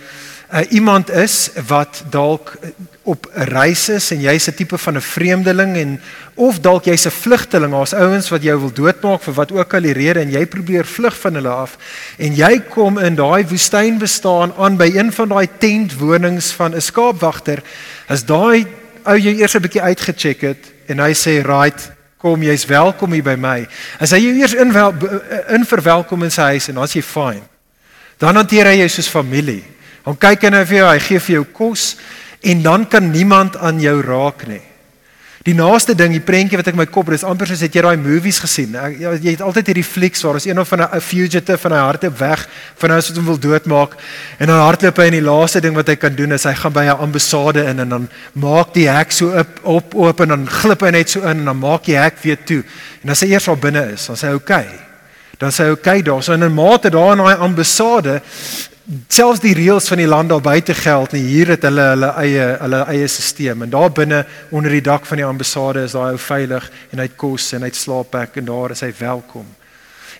uh, 0.53 0.60
iemand 0.69 1.10
is 1.12 1.49
wat 1.67 2.03
dalk 2.10 2.55
uh, 2.62 2.69
op 3.03 3.31
'n 3.33 3.41
reis 3.41 3.89
is 3.89 4.12
en 4.12 4.21
jy's 4.21 4.47
'n 4.47 4.53
tipe 4.53 4.77
van 4.77 4.95
'n 4.95 5.01
vreemdeling 5.01 5.75
en 5.75 6.01
of 6.33 6.60
dalk 6.60 6.83
jy's 6.83 7.05
'n 7.05 7.12
vlugteling, 7.12 7.71
daar's 7.71 7.93
ouens 7.93 8.29
wat 8.29 8.43
jou 8.43 8.60
wil 8.60 8.73
doodmaak 8.73 9.21
vir 9.21 9.33
wat 9.33 9.51
ook 9.51 9.73
al 9.73 9.81
die 9.81 9.93
rede 9.93 10.19
en 10.19 10.31
jy 10.31 10.45
probeer 10.45 10.86
vlug 10.86 11.19
van 11.19 11.33
hulle 11.33 11.49
af 11.49 11.77
en 12.17 12.36
jy 12.36 12.60
kom 12.69 12.97
in 12.97 13.15
daai 13.15 13.45
woestyn 13.47 13.97
bestaan 13.97 14.53
aan 14.57 14.77
by 14.77 14.91
een 14.95 15.12
van 15.12 15.27
daai 15.27 15.47
tentwonings 15.57 16.51
van 16.51 16.75
'n 16.75 16.81
skaapwagter, 16.81 17.63
as 18.07 18.25
daai 18.25 18.65
ou 19.05 19.17
jou 19.17 19.36
eers 19.36 19.55
'n 19.55 19.62
bietjie 19.62 19.81
uitgecheck 19.81 20.41
het 20.41 20.71
en 20.88 20.99
hy 20.99 21.13
sê 21.13 21.43
right 21.45 21.91
kom 22.17 22.41
jy's 22.43 22.65
welkom 22.65 23.12
hier 23.12 23.23
by 23.23 23.36
my. 23.36 23.67
As 23.99 24.12
hy 24.12 24.17
jou 24.17 24.33
eers 24.39 24.53
in 24.53 24.73
wel, 24.73 24.93
in 25.53 25.65
verwelkom 25.65 26.23
in 26.23 26.31
sy 26.31 26.41
huis 26.41 26.67
en 26.69 26.75
dan's 26.75 26.93
jy 26.93 27.01
fine. 27.01 27.43
Dan 28.17 28.36
hanteer 28.36 28.65
hy 28.65 28.77
jou 28.81 28.89
soos 28.89 29.07
familie. 29.07 29.63
Dan 30.08 30.15
kyk 30.15 30.48
hy 30.48 30.54
nou 30.54 30.63
vir 30.63 30.78
jou, 30.78 30.88
hy 30.88 31.00
gee 31.04 31.20
vir 31.20 31.36
jou 31.41 31.46
kos 31.52 31.89
en 32.48 32.63
dan 32.63 32.86
kan 32.88 33.12
niemand 33.12 33.58
aan 33.60 33.82
jou 33.84 34.00
raak 34.06 34.46
nie. 34.48 34.63
Die 35.48 35.56
naaste 35.56 35.93
ding, 35.96 36.12
die 36.12 36.24
prentjie 36.24 36.58
wat 36.60 36.67
ek 36.67 36.76
in 36.76 36.80
my 36.82 36.86
kop 36.91 37.08
het, 37.08 37.22
is 37.22 37.26
amper 37.28 37.48
soos 37.48 37.62
het 37.63 37.76
jy 37.76 37.84
daai 37.84 38.00
movies 38.00 38.39
gesien. 38.43 38.74
Ja, 38.76 39.13
jy 39.15 39.32
het 39.34 39.43
altyd 39.43 39.70
hierdie 39.72 39.86
flieks 39.88 40.24
waar 40.24 40.39
is 40.39 40.48
een 40.48 40.60
of 40.60 40.67
van 40.67 40.84
'n 40.84 41.00
fugitive 41.00 41.58
van 41.58 41.72
hy 41.72 41.80
hardloop 41.80 42.17
weg 42.20 42.48
van 42.76 42.91
hy 42.91 42.96
wat 42.96 43.15
hom 43.15 43.26
wil 43.26 43.39
doodmaak 43.39 43.96
en 44.39 44.48
dan 44.48 44.60
hardloop 44.60 44.98
hy 44.98 45.06
en 45.06 45.17
die 45.20 45.28
laaste 45.28 45.62
ding 45.62 45.76
wat 45.76 45.88
hy 45.88 45.96
kan 45.96 46.15
doen 46.15 46.32
is 46.32 46.43
hy 46.43 46.54
gaan 46.54 46.74
by 46.74 46.84
'n 46.84 47.00
ambassade 47.00 47.63
in 47.63 47.80
en 47.80 47.89
dan 47.89 48.10
maak 48.34 48.74
die 48.74 48.89
hek 48.89 49.12
so 49.12 49.32
op 49.39 49.60
op 49.63 49.96
oop 49.96 50.20
en 50.20 50.28
dan 50.28 50.48
glip 50.48 50.82
hy 50.82 50.91
net 50.91 51.10
so 51.10 51.20
in 51.22 51.39
en 51.39 51.46
dan 51.46 51.60
maak 51.60 51.86
die 51.86 51.98
hek 51.98 52.15
weer 52.22 52.43
toe. 52.43 52.63
En 53.04 53.10
as 53.10 53.22
hy 53.22 53.28
eers 53.28 53.48
al 53.48 53.56
binne 53.56 53.91
is, 53.93 54.06
dan 54.06 54.15
sê 54.15 54.28
hy. 54.28 54.36
Okay. 54.36 54.67
Dan 55.38 55.52
sê 55.52 55.63
hy 55.63 55.72
okay, 55.72 56.02
daar. 56.02 56.24
So 56.24 56.34
in 56.34 56.43
'n 56.43 56.54
mate 56.54 56.89
daar 56.89 57.12
in 57.12 57.24
daai 57.24 57.36
ambassade 57.36 58.22
selfs 59.12 59.41
die 59.43 59.56
reëls 59.56 59.89
van 59.91 60.00
die 60.00 60.08
land 60.08 60.32
daar 60.32 60.43
buite 60.43 60.73
geld 60.73 61.12
nie. 61.15 61.26
Hier 61.28 61.52
het 61.56 61.65
hulle 61.67 61.89
hulle 61.91 62.12
eie 62.23 62.47
hulle 62.62 62.82
eie 62.93 63.08
stelsel 63.12 63.65
en 63.65 63.73
daar 63.73 63.91
binne 63.91 64.23
onder 64.56 64.71
die 64.71 64.84
dak 64.84 65.06
van 65.06 65.19
die 65.19 65.28
ambassade 65.28 65.84
is 65.84 65.95
daai 65.97 66.13
ou 66.13 66.21
veilig 66.21 66.69
en 66.91 67.02
hy 67.02 67.10
het 67.10 67.17
kos 67.19 67.52
en 67.54 67.65
hy 67.65 67.71
het 67.71 67.80
slaapplek 67.80 68.39
en 68.39 68.47
daar 68.47 68.76
is 68.76 68.86
hy 68.86 68.93
welkom. 69.00 69.47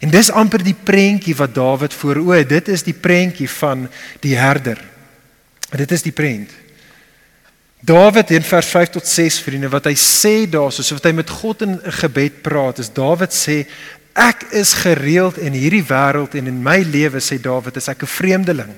En 0.04 0.14
dis 0.14 0.30
amper 0.30 0.62
die 0.64 0.76
prentjie 0.76 1.36
wat 1.38 1.56
Dawid 1.56 1.94
voor 1.94 2.20
o, 2.22 2.38
dit 2.44 2.70
is 2.70 2.84
die 2.86 2.94
prentjie 2.94 3.50
van 3.50 3.88
die 4.22 4.36
herder. 4.38 4.82
Dit 5.72 5.92
is 5.92 6.04
die 6.06 6.14
prent. 6.16 6.52
Dawid 7.88 8.32
in 8.34 8.44
vers 8.44 8.68
5 8.74 8.90
tot 8.98 9.08
6 9.08 9.40
vriende 9.46 9.70
wat 9.70 9.86
hy 9.86 9.94
sê 10.02 10.48
daar 10.50 10.72
soos 10.74 10.92
wat 10.96 11.06
hy 11.08 11.14
met 11.16 11.30
God 11.30 11.62
in 11.66 11.76
gebed 12.02 12.42
praat 12.46 12.82
is 12.82 12.90
Dawid 12.94 13.36
sê 13.36 13.62
Ek 14.18 14.48
is 14.58 14.74
gereeld 14.74 15.38
in 15.38 15.54
hierdie 15.54 15.86
wêreld 15.86 16.34
en 16.40 16.50
in 16.50 16.62
my 16.64 16.80
lewe 16.82 17.22
sê 17.22 17.38
Dawid, 17.38 17.78
is 17.78 17.88
ek 17.88 18.02
'n 18.04 18.10
vreemdeling. 18.10 18.74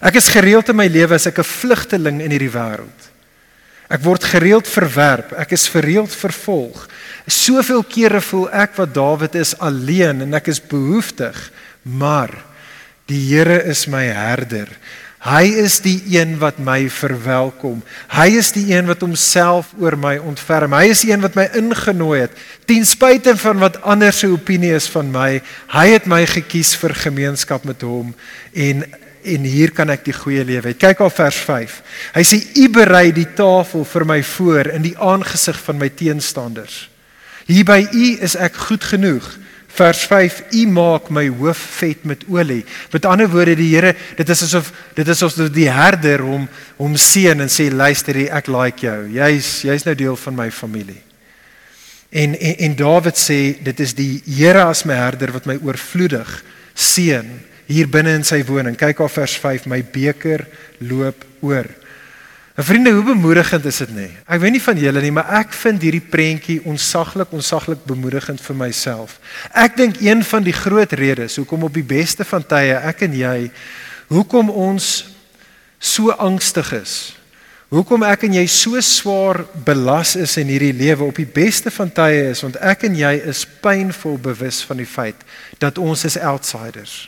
Ek 0.00 0.14
is 0.14 0.28
gereeld 0.28 0.68
in 0.68 0.76
my 0.76 0.86
lewe 0.86 1.14
as 1.14 1.26
ek 1.26 1.38
'n 1.38 1.44
vlugteling 1.44 2.20
in 2.22 2.30
hierdie 2.30 2.54
wêreld. 2.54 3.10
Ek 3.90 4.04
word 4.06 4.22
gereeld 4.22 4.68
verwerp, 4.70 5.32
ek 5.32 5.52
is 5.52 5.66
gereeld 5.68 6.12
vervolg. 6.14 6.86
Soveel 7.26 7.82
kere 7.82 8.20
voel 8.20 8.46
ek 8.54 8.76
wat 8.76 8.94
Dawid 8.94 9.34
is 9.34 9.58
alleen 9.58 10.22
en 10.22 10.34
ek 10.34 10.46
is 10.48 10.60
behoeftig, 10.60 11.50
maar 11.82 12.30
die 13.06 13.18
Here 13.34 13.64
is 13.64 13.88
my 13.90 14.04
herder. 14.06 14.68
Hy 15.20 15.50
is 15.60 15.82
die 15.84 15.98
een 16.14 16.38
wat 16.40 16.56
my 16.64 16.86
verwelkom. 16.88 17.82
Hy 18.08 18.30
is 18.40 18.54
die 18.56 18.70
een 18.72 18.86
wat 18.88 19.02
homself 19.04 19.74
oor 19.76 19.92
my 20.00 20.14
ontferm. 20.16 20.72
Hy 20.72 20.86
is 20.94 21.02
die 21.04 21.12
een 21.12 21.20
wat 21.20 21.36
my 21.36 21.44
ingenooi 21.60 22.22
het 22.22 22.38
ten 22.64 22.86
spyte 22.88 23.34
van 23.36 23.60
wat 23.60 23.76
ander 23.82 24.14
se 24.16 24.30
opinie 24.32 24.72
is 24.78 24.88
van 24.88 25.10
my. 25.12 25.42
Hy 25.74 25.86
het 25.92 26.08
my 26.08 26.22
gekies 26.24 26.72
vir 26.80 26.96
gemeenskap 26.96 27.68
met 27.68 27.84
hom 27.84 28.14
en 28.54 28.84
en 29.20 29.44
hier 29.44 29.68
kan 29.76 29.90
ek 29.92 30.06
die 30.06 30.14
goeie 30.16 30.40
lewe 30.48 30.70
hê. 30.70 30.78
Kyk 30.80 31.02
al 31.04 31.10
vers 31.12 31.36
5. 31.44 31.74
Hy 32.14 32.22
sê 32.24 32.38
u 32.56 32.70
berei 32.72 33.10
die 33.12 33.28
tafel 33.36 33.84
vir 33.84 34.06
my 34.08 34.22
voor 34.24 34.70
in 34.72 34.86
die 34.86 34.94
aangesig 34.96 35.58
van 35.60 35.76
my 35.76 35.90
teenstanders. 35.92 36.86
Hier 37.44 37.66
by 37.68 37.82
u 37.84 38.06
is 38.24 38.38
ek 38.40 38.56
goed 38.70 38.86
genoeg. 38.94 39.26
Vers 39.70 40.02
5: 40.06 40.42
U 40.50 40.66
maak 40.66 41.10
my 41.14 41.28
hoof 41.28 41.58
vet 41.78 42.04
met 42.04 42.24
olie. 42.28 42.64
Met 42.92 43.06
ander 43.06 43.28
woorde, 43.30 43.54
die 43.56 43.70
Here, 43.74 43.94
dit 44.16 44.28
is 44.28 44.42
asof 44.42 44.72
dit 44.96 45.08
is 45.08 45.22
asof 45.22 45.52
die 45.54 45.68
herder 45.70 46.24
hom 46.26 46.48
hom 46.80 46.96
seën 46.96 47.40
en 47.40 47.52
sê 47.52 47.70
luister, 47.70 48.18
ek 48.28 48.50
like 48.50 48.86
jou. 48.86 48.98
Jy's 49.14 49.60
jy's 49.68 49.86
nou 49.86 49.94
deel 49.94 50.16
van 50.16 50.36
my 50.36 50.50
familie. 50.50 51.00
En, 52.10 52.34
en 52.34 52.56
en 52.66 52.74
Dawid 52.76 53.18
sê 53.18 53.40
dit 53.62 53.80
is 53.80 53.94
die 53.94 54.22
Here 54.26 54.66
as 54.66 54.82
my 54.88 54.98
herder 54.98 55.30
wat 55.36 55.46
my 55.46 55.58
oorvloedig 55.62 56.40
seën 56.74 57.28
hier 57.70 57.86
binne 57.86 58.16
in 58.18 58.26
sy 58.26 58.40
woning. 58.48 58.74
Kyk 58.78 59.04
al 59.04 59.12
vers 59.12 59.36
5: 59.38 59.68
My 59.70 59.82
beker 59.86 60.46
loop 60.82 61.24
oor. 61.46 61.70
En 62.60 62.66
vriende, 62.66 62.90
hoe 62.90 63.04
bemoedigend 63.04 63.64
is 63.64 63.78
dit 63.80 63.92
nie? 63.96 64.10
Ek 64.28 64.40
weet 64.42 64.52
nie 64.52 64.60
van 64.60 64.76
julle 64.76 65.00
nie, 65.00 65.12
maar 65.16 65.30
ek 65.38 65.54
vind 65.56 65.80
hierdie 65.80 66.02
prentjie 66.12 66.58
onsaglik, 66.68 67.30
onsaglik 67.32 67.86
bemoedigend 67.88 68.42
vir 68.44 68.58
myself. 68.58 69.14
Ek 69.56 69.78
dink 69.78 69.96
een 70.04 70.20
van 70.28 70.44
die 70.44 70.52
groot 70.52 70.92
redes 71.00 71.38
hoekom 71.40 71.64
op 71.64 71.72
die 71.72 71.86
beste 71.88 72.26
van 72.28 72.44
tye 72.44 72.74
ek 72.90 73.06
en 73.06 73.14
jy 73.16 73.46
hoekom 74.12 74.52
ons 74.52 74.90
so 75.80 76.12
angstig 76.20 76.74
is. 76.76 76.98
Hoekom 77.72 78.04
ek 78.04 78.26
en 78.28 78.36
jy 78.36 78.44
so 78.52 78.82
swaar 78.84 79.40
belas 79.64 80.12
is 80.20 80.36
in 80.36 80.52
hierdie 80.52 80.76
lewe 80.76 81.08
op 81.08 81.16
die 81.16 81.30
beste 81.40 81.72
van 81.72 81.88
tye 81.88 82.26
is 82.34 82.44
want 82.44 82.60
ek 82.60 82.84
en 82.90 83.00
jy 83.00 83.14
is 83.32 83.46
pynvol 83.64 84.20
bewus 84.20 84.60
van 84.68 84.84
die 84.84 84.90
feit 84.98 85.24
dat 85.64 85.80
ons 85.80 86.04
is 86.04 86.20
outsiders. 86.20 87.06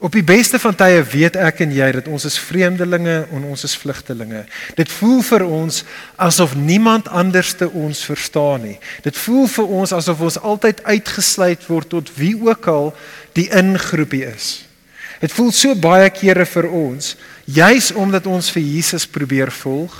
Op 0.00 0.14
die 0.16 0.24
beste 0.24 0.56
van 0.58 0.72
tye 0.72 1.02
weet 1.04 1.34
ek 1.36 1.58
en 1.60 1.72
jy 1.76 1.86
dat 1.92 2.06
ons 2.08 2.24
is 2.24 2.38
vreemdelinge 2.40 3.18
en 3.36 3.42
ons 3.44 3.64
is 3.68 3.74
vlugtelinge. 3.76 4.46
Dit 4.78 4.88
voel 4.88 5.20
vir 5.28 5.42
ons 5.44 5.82
asof 6.16 6.54
niemand 6.56 7.10
anders 7.12 7.52
te 7.60 7.68
ons 7.68 8.00
verstaan 8.08 8.64
nie. 8.64 8.78
Dit 9.04 9.18
voel 9.20 9.44
vir 9.52 9.74
ons 9.82 9.92
asof 9.92 10.22
ons 10.24 10.40
altyd 10.40 10.80
uitgesluit 10.88 11.68
word 11.68 11.92
tot 11.92 12.12
wie 12.16 12.32
ook 12.40 12.70
al 12.72 12.88
die 13.36 13.50
ingroepie 13.52 14.24
is. 14.30 14.48
Dit 15.20 15.36
voel 15.36 15.52
so 15.52 15.76
baie 15.76 16.08
kere 16.16 16.48
vir 16.48 16.70
ons 16.72 17.12
juis 17.44 17.92
omdat 17.92 18.24
ons 18.24 18.48
vir 18.56 18.64
Jesus 18.64 19.04
probeer 19.04 19.52
volg. 19.52 19.92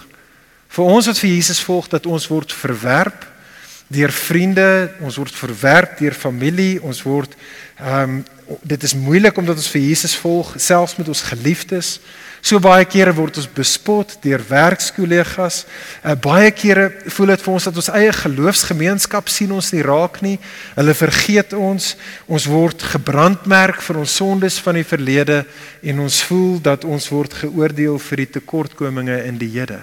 Vir 0.72 0.94
ons 0.96 1.12
wat 1.12 1.20
vir 1.20 1.34
Jesus 1.34 1.60
volg 1.60 1.92
dat 1.92 2.08
ons 2.08 2.30
word 2.32 2.56
verwerp 2.56 3.28
deur 3.92 4.12
vriende, 4.14 4.94
ons 5.04 5.16
word 5.20 5.34
verwerp 5.34 5.98
deur 5.98 6.14
familie, 6.16 6.78
ons 6.80 7.04
word 7.04 7.36
ehm 7.76 8.20
um, 8.20 8.20
dit 8.62 8.82
is 8.82 8.94
moeilik 8.94 9.36
omdat 9.38 9.60
ons 9.60 9.70
vir 9.70 9.82
Jesus 9.82 10.16
volg, 10.18 10.54
selfs 10.58 10.96
met 10.98 11.08
ons 11.08 11.22
geliefdes. 11.30 11.98
So 12.40 12.56
baie 12.62 12.86
kere 12.88 13.12
word 13.12 13.36
ons 13.36 13.48
bespot 13.52 14.14
deur 14.24 14.40
werkskollegas. 14.48 15.64
Uh, 16.00 16.14
baie 16.16 16.48
kere 16.56 16.88
voel 17.12 17.34
dit 17.34 17.44
vir 17.44 17.52
ons 17.52 17.68
dat 17.68 17.80
ons 17.82 17.90
eie 17.98 18.14
geloofsgemeenskap 18.16 19.28
sien 19.28 19.52
ons 19.52 19.70
nie 19.74 19.84
raak 19.84 20.22
nie. 20.24 20.38
Hulle 20.78 20.96
vergeet 20.96 21.52
ons. 21.52 21.92
Ons 22.32 22.48
word 22.48 22.82
gebrandmerk 22.94 23.84
vir 23.84 24.00
ons 24.00 24.16
sondes 24.22 24.56
van 24.64 24.80
die 24.80 24.88
verlede 24.88 25.42
en 25.84 26.04
ons 26.06 26.22
voel 26.30 26.56
dat 26.64 26.88
ons 26.88 27.10
word 27.12 27.42
geoordeel 27.44 28.00
vir 28.08 28.24
die 28.24 28.30
tekortkominge 28.40 29.20
in 29.28 29.40
die 29.40 29.52
Here. 29.52 29.82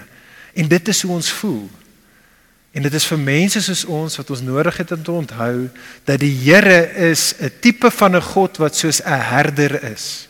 En 0.58 0.66
dit 0.66 0.88
is 0.90 1.04
hoe 1.06 1.14
ons 1.14 1.30
voel. 1.38 1.68
En 2.76 2.82
dit 2.84 2.94
is 2.94 3.06
vir 3.08 3.18
mense 3.18 3.60
soos 3.64 3.84
ons 3.88 4.16
wat 4.20 4.30
ons 4.30 4.44
nodig 4.44 4.76
het 4.76 4.92
om 4.92 5.02
te 5.02 5.12
onthou 5.12 5.68
dat 6.04 6.20
die 6.20 6.34
Here 6.44 6.80
is 7.10 7.34
'n 7.40 7.50
tipe 7.60 7.90
van 7.90 8.16
'n 8.16 8.22
God 8.22 8.56
wat 8.56 8.76
soos 8.76 9.00
'n 9.02 9.20
herder 9.20 9.82
is. 9.92 10.28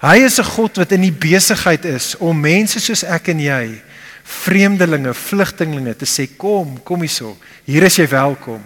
Hy 0.00 0.16
is 0.16 0.38
'n 0.38 0.44
God 0.44 0.76
wat 0.76 0.92
in 0.92 1.00
die 1.00 1.12
besigheid 1.12 1.84
is 1.84 2.16
om 2.16 2.40
mense 2.40 2.80
soos 2.80 3.04
ek 3.04 3.28
en 3.28 3.40
jy, 3.40 3.82
vreemdelinge, 4.22 5.14
vlugtelinge 5.14 5.96
te 5.96 6.06
sê 6.06 6.26
kom, 6.36 6.82
kom 6.82 7.00
hierso. 7.00 7.36
Hier 7.64 7.82
is 7.82 7.96
jy 7.96 8.08
welkom. 8.08 8.62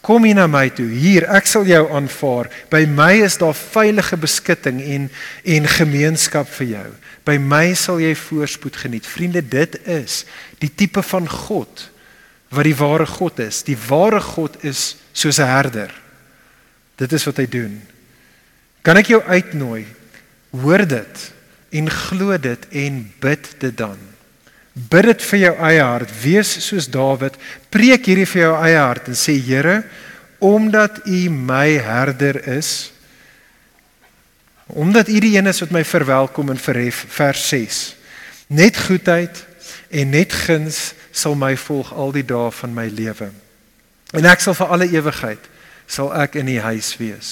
Kom 0.00 0.24
hier 0.24 0.34
na 0.34 0.46
my 0.46 0.70
toe. 0.70 0.86
Hier, 0.86 1.26
ek 1.26 1.46
sal 1.46 1.64
jou 1.64 1.90
aanvaar. 1.90 2.48
By 2.70 2.86
my 2.86 3.12
is 3.24 3.36
daar 3.36 3.54
veilige 3.54 4.16
beskutting 4.16 4.80
en 4.80 5.10
en 5.44 5.68
gemeenskap 5.68 6.48
vir 6.48 6.66
jou. 6.66 6.86
By 7.24 7.36
my 7.36 7.74
sal 7.74 7.98
jy 8.00 8.14
voorspoed 8.14 8.76
geniet. 8.76 9.06
Vriende, 9.06 9.42
dit 9.42 9.86
is 9.86 10.24
die 10.58 10.70
tipe 10.74 11.02
van 11.02 11.28
God 11.28 11.90
wat 12.48 12.64
die 12.64 12.76
ware 12.76 13.06
God 13.06 13.38
is. 13.44 13.62
Die 13.66 13.78
ware 13.88 14.20
God 14.20 14.56
is 14.64 14.96
soos 15.12 15.38
'n 15.38 15.46
herder. 15.46 15.92
Dit 16.96 17.12
is 17.12 17.24
wat 17.24 17.36
hy 17.36 17.46
doen. 17.46 17.82
Kan 18.82 18.96
ek 18.96 19.06
jou 19.06 19.22
uitnooi? 19.22 19.86
Hoor 20.50 20.86
dit 20.86 21.32
en 21.70 21.90
glo 21.90 22.38
dit 22.38 22.68
en 22.70 23.12
bid 23.20 23.54
dit 23.58 23.76
dan. 23.76 23.98
Bid 24.72 25.02
dit 25.02 25.22
vir 25.22 25.38
jou 25.38 25.54
eie 25.68 25.82
hart. 25.82 26.12
Wees 26.22 26.52
soos 26.66 26.88
Dawid. 26.88 27.34
Preek 27.70 28.06
hierdie 28.06 28.26
vir 28.26 28.42
jou 28.42 28.54
eie 28.62 28.78
hart 28.78 29.08
en 29.08 29.18
sê 29.18 29.34
Here, 29.42 29.82
omdat 30.38 31.02
U 31.06 31.28
my 31.30 31.78
herder 31.82 32.38
is, 32.48 32.92
omdat 34.66 35.08
U 35.08 35.18
die 35.20 35.36
een 35.36 35.46
is 35.46 35.60
wat 35.60 35.70
my 35.74 35.84
verwelkom 35.84 36.50
en 36.50 36.60
verhef 36.60 37.06
vers 37.08 37.48
6. 37.48 37.96
Net 38.46 38.76
goedheid 38.76 39.44
en 39.90 40.10
net 40.10 40.32
guns 40.32 40.92
sal 41.18 41.36
my 41.38 41.54
volg 41.58 41.92
al 41.92 42.12
die 42.14 42.24
dae 42.26 42.50
van 42.60 42.74
my 42.74 42.86
lewe. 42.94 43.30
En 44.16 44.28
ek 44.28 44.42
sal 44.44 44.56
vir 44.56 44.74
alle 44.74 44.88
ewigheid 44.88 45.48
sal 45.88 46.12
ek 46.16 46.36
in 46.40 46.50
U 46.52 46.58
huis 46.68 46.92
wees. 47.00 47.30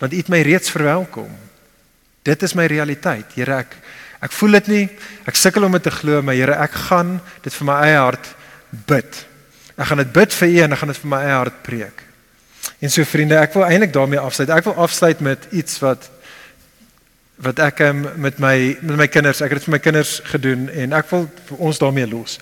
Want 0.00 0.12
U 0.12 0.20
het 0.20 0.28
my 0.32 0.42
reeds 0.44 0.72
verwelkom. 0.72 1.32
Dit 2.24 2.44
is 2.44 2.54
my 2.56 2.66
realiteit. 2.68 3.32
Here, 3.36 3.62
ek 3.64 3.76
ek 4.20 4.34
voel 4.36 4.58
dit 4.58 4.66
nie. 4.68 4.84
Ek 5.28 5.38
sukkel 5.40 5.64
om 5.64 5.72
dit 5.78 5.86
te 5.88 5.92
glo, 5.94 6.20
maar 6.22 6.36
Here, 6.36 6.56
ek 6.60 6.76
gaan 6.88 7.16
dit 7.44 7.54
vir 7.56 7.68
my 7.68 7.78
eie 7.88 7.98
hart 8.00 8.30
bid. 8.88 9.24
Ek 9.80 9.88
gaan 9.88 10.02
dit 10.02 10.12
bid 10.12 10.36
vir 10.36 10.52
U 10.52 10.62
en 10.66 10.76
ek 10.76 10.82
gaan 10.82 10.92
dit 10.92 11.02
vir 11.02 11.12
my 11.14 11.20
eie 11.24 11.38
hart 11.38 11.60
preek. 11.64 12.02
En 12.80 12.92
so 12.92 13.04
vriende, 13.08 13.38
ek 13.40 13.56
wil 13.56 13.64
eintlik 13.64 13.92
daarmee 13.96 14.20
afsluit. 14.20 14.52
Ek 14.52 14.68
wil 14.68 14.76
afsluit 14.84 15.20
met 15.24 15.48
iets 15.56 15.80
wat 15.80 16.10
wat 17.40 17.60
ek 17.64 17.78
um, 17.86 18.02
met 18.20 18.38
my 18.38 18.56
met 18.84 18.96
my 19.00 19.06
kinders, 19.08 19.40
ek 19.40 19.54
het 19.54 19.60
dit 19.60 19.68
vir 19.68 19.74
my 19.76 19.80
kinders 19.80 20.18
gedoen 20.28 20.66
en 20.68 20.92
ek 20.98 21.08
wil 21.12 21.24
ons 21.56 21.78
daarmee 21.80 22.08
los. 22.10 22.36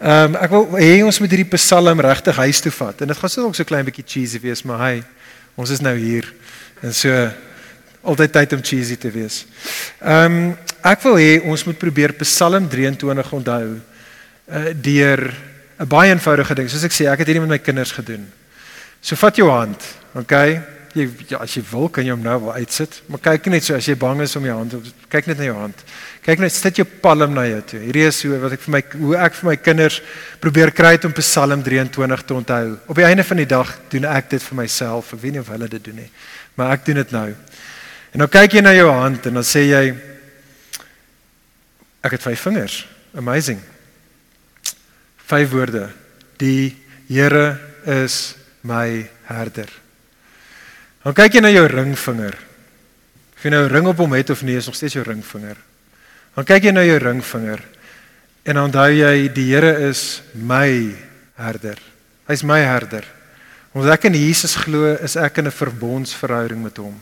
Ehm 0.00 0.34
um, 0.34 0.38
ek 0.40 0.54
wil 0.54 0.66
hê 0.80 0.94
ons 1.06 1.20
moet 1.22 1.30
hierdie 1.30 1.52
Psalm 1.54 2.02
regtig 2.02 2.40
huis 2.42 2.62
toe 2.64 2.72
vat. 2.74 3.04
En 3.04 3.12
dit 3.12 3.20
gaan 3.20 3.30
so 3.30 3.46
ook 3.46 3.54
so 3.54 3.68
klein 3.68 3.86
bietjie 3.86 4.06
cheesy 4.06 4.40
wees, 4.42 4.64
maar 4.66 4.82
hy 4.88 4.96
ons 5.54 5.70
is 5.70 5.82
nou 5.84 5.94
hier. 5.94 6.26
En 6.82 6.94
so 6.94 7.28
altyd 8.02 8.32
tyd 8.32 8.56
om 8.56 8.64
cheesy 8.64 8.96
te 8.96 9.12
wees. 9.14 9.44
Ehm 10.00 10.40
um, 10.40 10.50
ek 10.80 11.02
wil 11.04 11.18
hê 11.20 11.32
ons 11.44 11.64
moet 11.68 11.78
probeer 11.78 12.16
Psalm 12.24 12.66
23 12.72 13.32
onthou 13.36 13.64
uh, 13.76 14.70
deur 14.74 15.28
'n 15.80 15.88
baie 15.88 16.10
eenvoudige 16.10 16.54
ding. 16.54 16.68
Soos 16.68 16.84
ek 16.84 16.92
sê, 16.92 17.06
ek 17.06 17.22
het 17.22 17.28
hierdie 17.28 17.46
met 17.46 17.54
my 17.54 17.58
kinders 17.62 17.92
gedoen. 17.92 18.26
So 19.00 19.16
vat 19.16 19.36
jou 19.36 19.48
hand, 19.48 19.84
okay? 20.12 20.60
Jy 20.90 21.04
ja, 21.30 21.38
as 21.44 21.52
jy 21.54 21.62
wil 21.70 21.86
kan 21.92 22.02
jy 22.02 22.10
hom 22.10 22.22
nou 22.24 22.34
wel 22.46 22.64
uitsit, 22.64 22.96
maar 23.06 23.20
kyk 23.22 23.44
net 23.52 23.62
so 23.62 23.76
as 23.76 23.86
jy 23.86 23.94
bang 23.98 24.24
is 24.24 24.32
om 24.34 24.46
jou 24.48 24.56
hand 24.58 24.72
op 24.74 24.88
kyk 25.12 25.28
net 25.30 25.38
na 25.38 25.46
jou 25.46 25.54
hand. 25.54 25.84
Kyk 26.26 26.42
net 26.42 26.54
sit 26.54 26.80
jou 26.80 26.86
palm 27.02 27.36
na 27.36 27.44
jou 27.46 27.60
toe. 27.72 27.80
Hierdie 27.84 28.06
is 28.08 28.18
hoe 28.26 28.40
wat 28.42 28.56
ek 28.56 28.64
vir 28.64 28.74
my 28.74 28.80
hoe 28.96 29.14
ek 29.26 29.38
vir 29.38 29.48
my 29.50 29.54
kinders 29.62 30.00
probeer 30.42 30.74
kry 30.74 30.96
om 31.06 31.14
Psalm 31.20 31.62
23 31.62 32.24
te 32.26 32.34
onthou. 32.34 32.76
Op 32.90 32.98
die 32.98 33.06
einde 33.06 33.26
van 33.26 33.42
die 33.42 33.48
dag 33.48 33.72
doen 33.92 34.08
ek 34.10 34.32
dit 34.34 34.42
vir 34.42 34.60
myself. 34.64 35.14
Ek 35.14 35.22
weet 35.22 35.38
nie 35.38 35.44
of 35.44 35.52
hulle 35.54 35.70
dit 35.70 35.84
doen 35.84 36.00
nie, 36.02 36.10
maar 36.58 36.74
ek 36.74 36.84
doen 36.88 37.02
dit 37.04 37.14
nou. 37.14 37.28
En 38.10 38.24
dan 38.24 38.32
kyk 38.34 38.58
jy 38.58 38.64
na 38.66 38.74
jou 38.74 38.90
hand 38.90 39.30
en 39.30 39.38
dan 39.38 39.46
sê 39.46 39.66
jy 39.68 39.84
ek 42.02 42.18
het 42.18 42.26
vyf 42.26 42.46
vingers. 42.48 42.82
Amazing. 43.14 43.62
Vyf 45.30 45.50
woorde. 45.54 45.90
Die 46.42 46.74
Here 47.10 47.58
is 47.86 48.36
my 48.62 49.10
herder. 49.26 49.79
Dan 51.04 51.16
kyk 51.16 51.38
jy 51.38 51.40
na 51.40 51.52
jou 51.52 51.66
ringvinger. 51.66 52.36
Of 53.36 53.44
jy 53.44 53.50
nou 53.50 53.64
'n 53.64 53.72
ring 53.72 53.86
op 53.86 53.96
hom 53.96 54.12
het 54.12 54.30
of 54.30 54.42
nie, 54.42 54.56
is 54.56 54.66
nog 54.66 54.74
steeds 54.74 54.94
jou 54.94 55.04
ringvinger. 55.04 55.56
Dan 56.34 56.44
kyk 56.44 56.64
jy 56.64 56.72
na 56.72 56.84
jou 56.84 56.98
ringvinger 56.98 57.60
en 58.44 58.54
dan 58.54 58.64
onthou 58.64 58.90
jy 58.90 59.28
die 59.32 59.54
Here 59.54 59.88
is 59.88 60.22
my 60.34 60.94
herder. 61.36 61.78
Hy's 62.26 62.42
my 62.42 62.60
herder. 62.60 63.04
Omdat 63.72 63.92
ek 63.92 64.04
in 64.04 64.14
Jesus 64.14 64.56
glo, 64.56 64.96
is 64.96 65.16
ek 65.16 65.38
in 65.38 65.46
'n 65.46 65.50
verbondsverhouding 65.50 66.62
met 66.62 66.76
hom. 66.76 66.98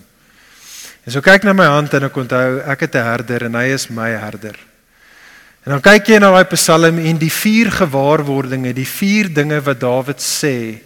En 1.06 1.12
so 1.12 1.20
kyk 1.20 1.44
na 1.44 1.52
my 1.52 1.64
hand 1.64 1.94
en 1.94 2.04
ek 2.04 2.16
onthou 2.16 2.60
ek 2.66 2.80
het 2.80 2.94
'n 2.94 3.04
herder 3.04 3.44
en 3.44 3.54
hy 3.54 3.72
is 3.72 3.88
my 3.88 4.10
herder. 4.10 4.56
En 5.64 5.72
dan 5.72 5.80
kyk 5.80 6.06
jy 6.06 6.18
na 6.18 6.30
daai 6.30 6.44
Psalm 6.44 6.98
en 6.98 7.18
die 7.18 7.32
vier 7.32 7.70
gewaarwordinge, 7.70 8.72
die 8.72 8.86
vier 8.86 9.28
dinge 9.28 9.60
wat 9.60 9.80
Dawid 9.80 10.20
sê 10.20 10.80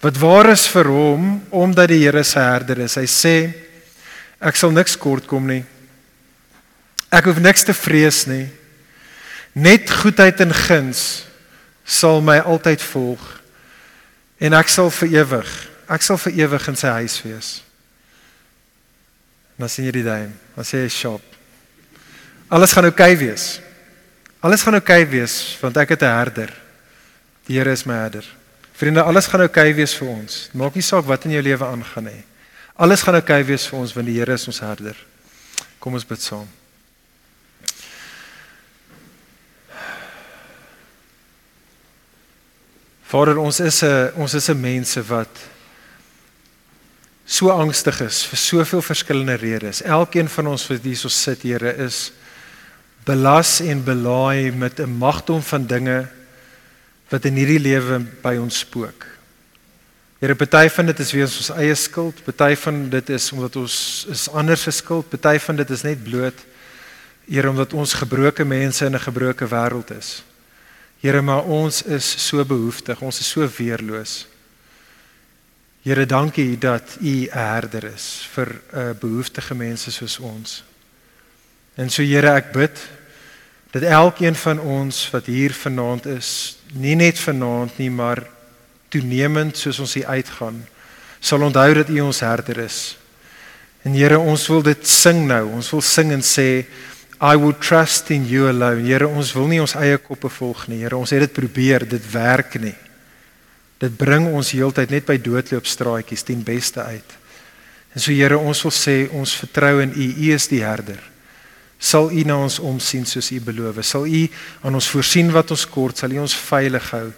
wat 0.00 0.18
waar 0.20 0.50
is 0.52 0.66
vir 0.70 0.90
hom 0.92 1.40
omdat 1.50 1.90
die 1.90 2.04
Here 2.04 2.22
sy 2.24 2.42
herder 2.42 2.84
is. 2.84 2.96
Hy 2.98 3.06
sê 3.10 3.34
ek 4.38 4.58
sal 4.58 4.70
niks 4.74 4.94
kort 4.98 5.26
kom 5.26 5.48
nie. 5.48 5.64
Ek 7.10 7.26
hoef 7.26 7.40
niks 7.42 7.64
te 7.66 7.74
vrees 7.74 8.26
nie. 8.30 8.46
Net 9.58 9.90
goedheid 9.90 10.40
en 10.44 10.54
guns 10.54 11.24
sal 11.88 12.20
my 12.22 12.38
altyd 12.44 12.84
volg 12.84 13.24
en 14.38 14.54
ek 14.54 14.68
sal 14.70 14.92
vir 15.00 15.16
ewig, 15.24 15.48
ek 15.90 16.04
sal 16.04 16.20
vir 16.20 16.36
ewig 16.44 16.68
in 16.70 16.76
sy 16.78 16.92
huis 17.00 17.16
wees. 17.24 17.48
Dan 19.58 19.72
sien 19.72 19.88
jy 19.88 19.96
die 19.96 20.06
duim. 20.06 20.30
Dan 20.54 20.66
sê 20.68 20.84
hy 20.84 20.90
shop. 20.92 21.24
Alles 22.54 22.72
gaan 22.76 22.86
oukei 22.86 23.16
okay 23.16 23.20
wees. 23.26 23.46
Alles 24.46 24.62
gaan 24.62 24.78
oukei 24.78 25.02
okay 25.02 25.10
wees 25.16 25.58
want 25.58 25.76
ek 25.82 25.96
het 25.96 26.02
'n 26.02 26.14
herder. 26.14 26.52
Die 27.48 27.58
Here 27.58 27.72
is 27.72 27.84
my 27.84 27.94
herder. 27.94 28.37
Vriende, 28.78 29.02
alles 29.02 29.26
gaan 29.26 29.42
oukei 29.42 29.72
okay 29.72 29.74
wees 29.74 29.92
vir 29.98 30.06
ons. 30.06 30.34
Maak 30.54 30.76
nie 30.78 30.84
saak 30.86 31.06
wat 31.08 31.24
in 31.26 31.32
jou 31.34 31.40
lewe 31.42 31.66
aangaan 31.66 32.04
nie. 32.12 32.20
Alles 32.78 33.02
gaan 33.02 33.16
oukei 33.18 33.40
okay 33.40 33.48
wees 33.48 33.64
vir 33.66 33.78
ons 33.80 33.94
want 33.96 34.06
die 34.06 34.14
Here 34.20 34.36
is 34.38 34.46
ons 34.46 34.60
herder. 34.62 34.94
Kom 35.82 35.96
ons 35.98 36.06
bid 36.06 36.22
saam. 36.22 36.46
Vader, 43.10 43.40
ons 43.42 43.58
is 43.60 43.82
'n 43.82 44.12
ons 44.14 44.34
is 44.34 44.48
'n 44.48 44.60
mense 44.60 45.02
wat 45.08 45.34
so 47.26 47.50
angstig 47.50 48.00
is 48.00 48.22
vir 48.26 48.38
soveel 48.38 48.82
verskillende 48.82 49.34
redes. 49.34 49.82
Elkeen 49.82 50.28
van 50.28 50.46
ons 50.46 50.68
wat 50.68 50.82
hier 50.82 50.96
so 50.96 51.08
sit, 51.08 51.42
Here, 51.42 51.74
is 51.74 52.12
belas 53.04 53.60
en 53.60 53.82
belaai 53.82 54.52
met 54.52 54.78
'n 54.78 54.98
magdom 54.98 55.42
van 55.42 55.66
dinge 55.66 56.08
wat 57.08 57.24
in 57.24 57.34
hierdie 57.34 57.60
lewe 57.60 58.00
by 58.22 58.36
ons 58.36 58.58
spook. 58.58 59.06
Here, 60.18 60.34
party 60.34 60.68
van 60.68 60.86
dit 60.86 60.98
is 60.98 61.12
weens 61.14 61.36
ons 61.38 61.50
eie 61.54 61.74
skuld, 61.78 62.24
party 62.26 62.56
van 62.58 62.88
dit 62.90 63.10
is 63.14 63.32
omdat 63.32 63.56
ons 63.56 64.06
is 64.10 64.28
ander 64.34 64.58
se 64.58 64.70
skuld, 64.70 65.08
party 65.08 65.38
van 65.38 65.56
dit 65.56 65.70
is 65.70 65.82
net 65.86 66.02
bloot 66.04 66.46
Here 67.28 67.50
omdat 67.50 67.74
ons 67.76 67.92
gebroke 67.92 68.44
mense 68.44 68.84
in 68.84 68.94
'n 68.94 69.00
gebroke 69.00 69.44
wêreld 69.44 69.90
is. 69.90 70.22
Here, 71.00 71.22
maar 71.22 71.44
ons 71.44 71.82
is 71.82 72.26
so 72.26 72.44
behoeftig, 72.44 73.00
ons 73.02 73.20
is 73.20 73.28
so 73.28 73.48
weerloos. 73.58 74.26
Here, 75.82 76.06
dankie 76.06 76.58
dat 76.58 76.96
U 77.00 77.04
'n 77.04 77.28
herder 77.30 77.84
is 77.84 78.26
vir 78.32 78.48
'n 78.48 78.78
uh, 78.78 78.90
behoeftige 79.00 79.54
mense 79.54 79.90
soos 79.90 80.18
ons. 80.18 80.64
En 81.76 81.90
so 81.90 82.02
Here, 82.02 82.32
ek 82.34 82.52
bid 82.52 82.88
dat 83.70 83.82
elkeen 83.82 84.34
van 84.34 84.60
ons 84.60 85.10
wat 85.10 85.26
hier 85.26 85.52
vanaand 85.52 86.06
is, 86.06 86.57
nie 86.76 86.96
net 86.98 87.18
vanaand 87.20 87.78
nie, 87.80 87.90
maar 87.90 88.24
toenemend 88.92 89.56
soos 89.56 89.80
ons 89.84 89.94
hier 89.98 90.08
uitgaan, 90.08 90.60
sal 91.20 91.44
onthou 91.46 91.68
dat 91.80 91.90
U 91.92 92.00
ons 92.06 92.20
herder 92.24 92.64
is. 92.64 92.96
En 93.86 93.94
Here, 93.96 94.18
ons 94.18 94.46
wil 94.50 94.62
dit 94.66 94.86
sing 94.86 95.24
nou. 95.28 95.44
Ons 95.58 95.70
wil 95.72 95.82
sing 95.84 96.12
en 96.12 96.24
sê 96.24 96.66
I 97.18 97.34
will 97.36 97.56
trust 97.58 98.12
in 98.14 98.26
you 98.28 98.48
alone. 98.48 98.84
Here, 98.86 99.08
ons 99.08 99.32
wil 99.34 99.48
nie 99.50 99.60
ons 99.62 99.74
eie 99.78 99.98
koppe 100.02 100.30
volg 100.30 100.66
nie. 100.68 100.82
Here, 100.84 100.96
ons 100.98 101.14
het 101.14 101.24
dit 101.24 101.34
probeer, 101.34 101.86
dit 101.88 102.10
werk 102.12 102.58
nie. 102.62 102.74
Dit 103.78 103.94
bring 103.98 104.28
ons 104.34 104.52
heeltyd 104.54 104.90
net 104.90 105.06
by 105.06 105.16
doodloopstraatjies 105.22 106.26
ten 106.26 106.42
beste 106.46 106.82
uit. 106.82 107.14
En 107.94 108.02
so 108.02 108.12
Here, 108.12 108.38
ons 108.38 108.64
wil 108.66 108.74
sê 108.74 108.98
ons 109.14 109.38
vertrou 109.42 109.78
in 109.82 109.94
U. 109.94 110.08
U 110.28 110.34
is 110.34 110.50
die 110.50 110.64
herder 110.66 111.00
sal 111.78 112.10
U 112.10 112.24
na 112.26 112.36
ons 112.42 112.58
omsien 112.58 113.06
soos 113.06 113.30
U 113.32 113.40
beloof. 113.40 113.78
Sal 113.86 114.06
U 114.06 114.28
aan 114.66 114.74
ons 114.74 114.90
voorsien 114.90 115.30
wat 115.32 115.50
ons 115.54 115.66
kort, 115.70 115.98
sal 115.98 116.12
U 116.12 116.18
ons 116.24 116.34
veilig 116.34 116.90
hou. 116.94 117.12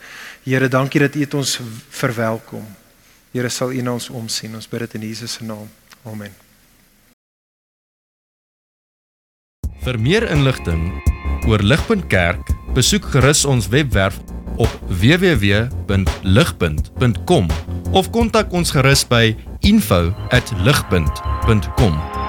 Here, 0.45 0.69
dankie 0.69 1.01
dat 1.01 1.17
U 1.17 1.27
ons 1.41 1.61
verwelkom. 1.91 2.67
Here, 3.33 3.49
sal 3.49 3.73
U 3.73 3.83
na 3.83 3.93
ons 3.97 4.11
omsien. 4.11 4.55
Ons 4.55 4.69
bid 4.69 4.81
dit 4.87 4.95
in 5.01 5.09
Jesus 5.09 5.33
se 5.39 5.45
naam. 5.45 5.69
Amen. 6.05 6.31
Vir 9.81 9.97
meer 9.97 10.29
inligting 10.29 10.93
oor 11.49 11.65
Ligpunt 11.65 12.05
Kerk, 12.13 12.53
besoek 12.77 13.09
gerus 13.15 13.49
ons 13.49 13.73
webwerf 13.73 14.21
op 14.61 14.69
www.ligpunt.com 15.01 17.49
of 17.97 18.13
kontak 18.13 18.53
ons 18.53 18.69
gerus 18.77 19.09
by 19.09 19.33
info@ligpunt.com 19.65 22.20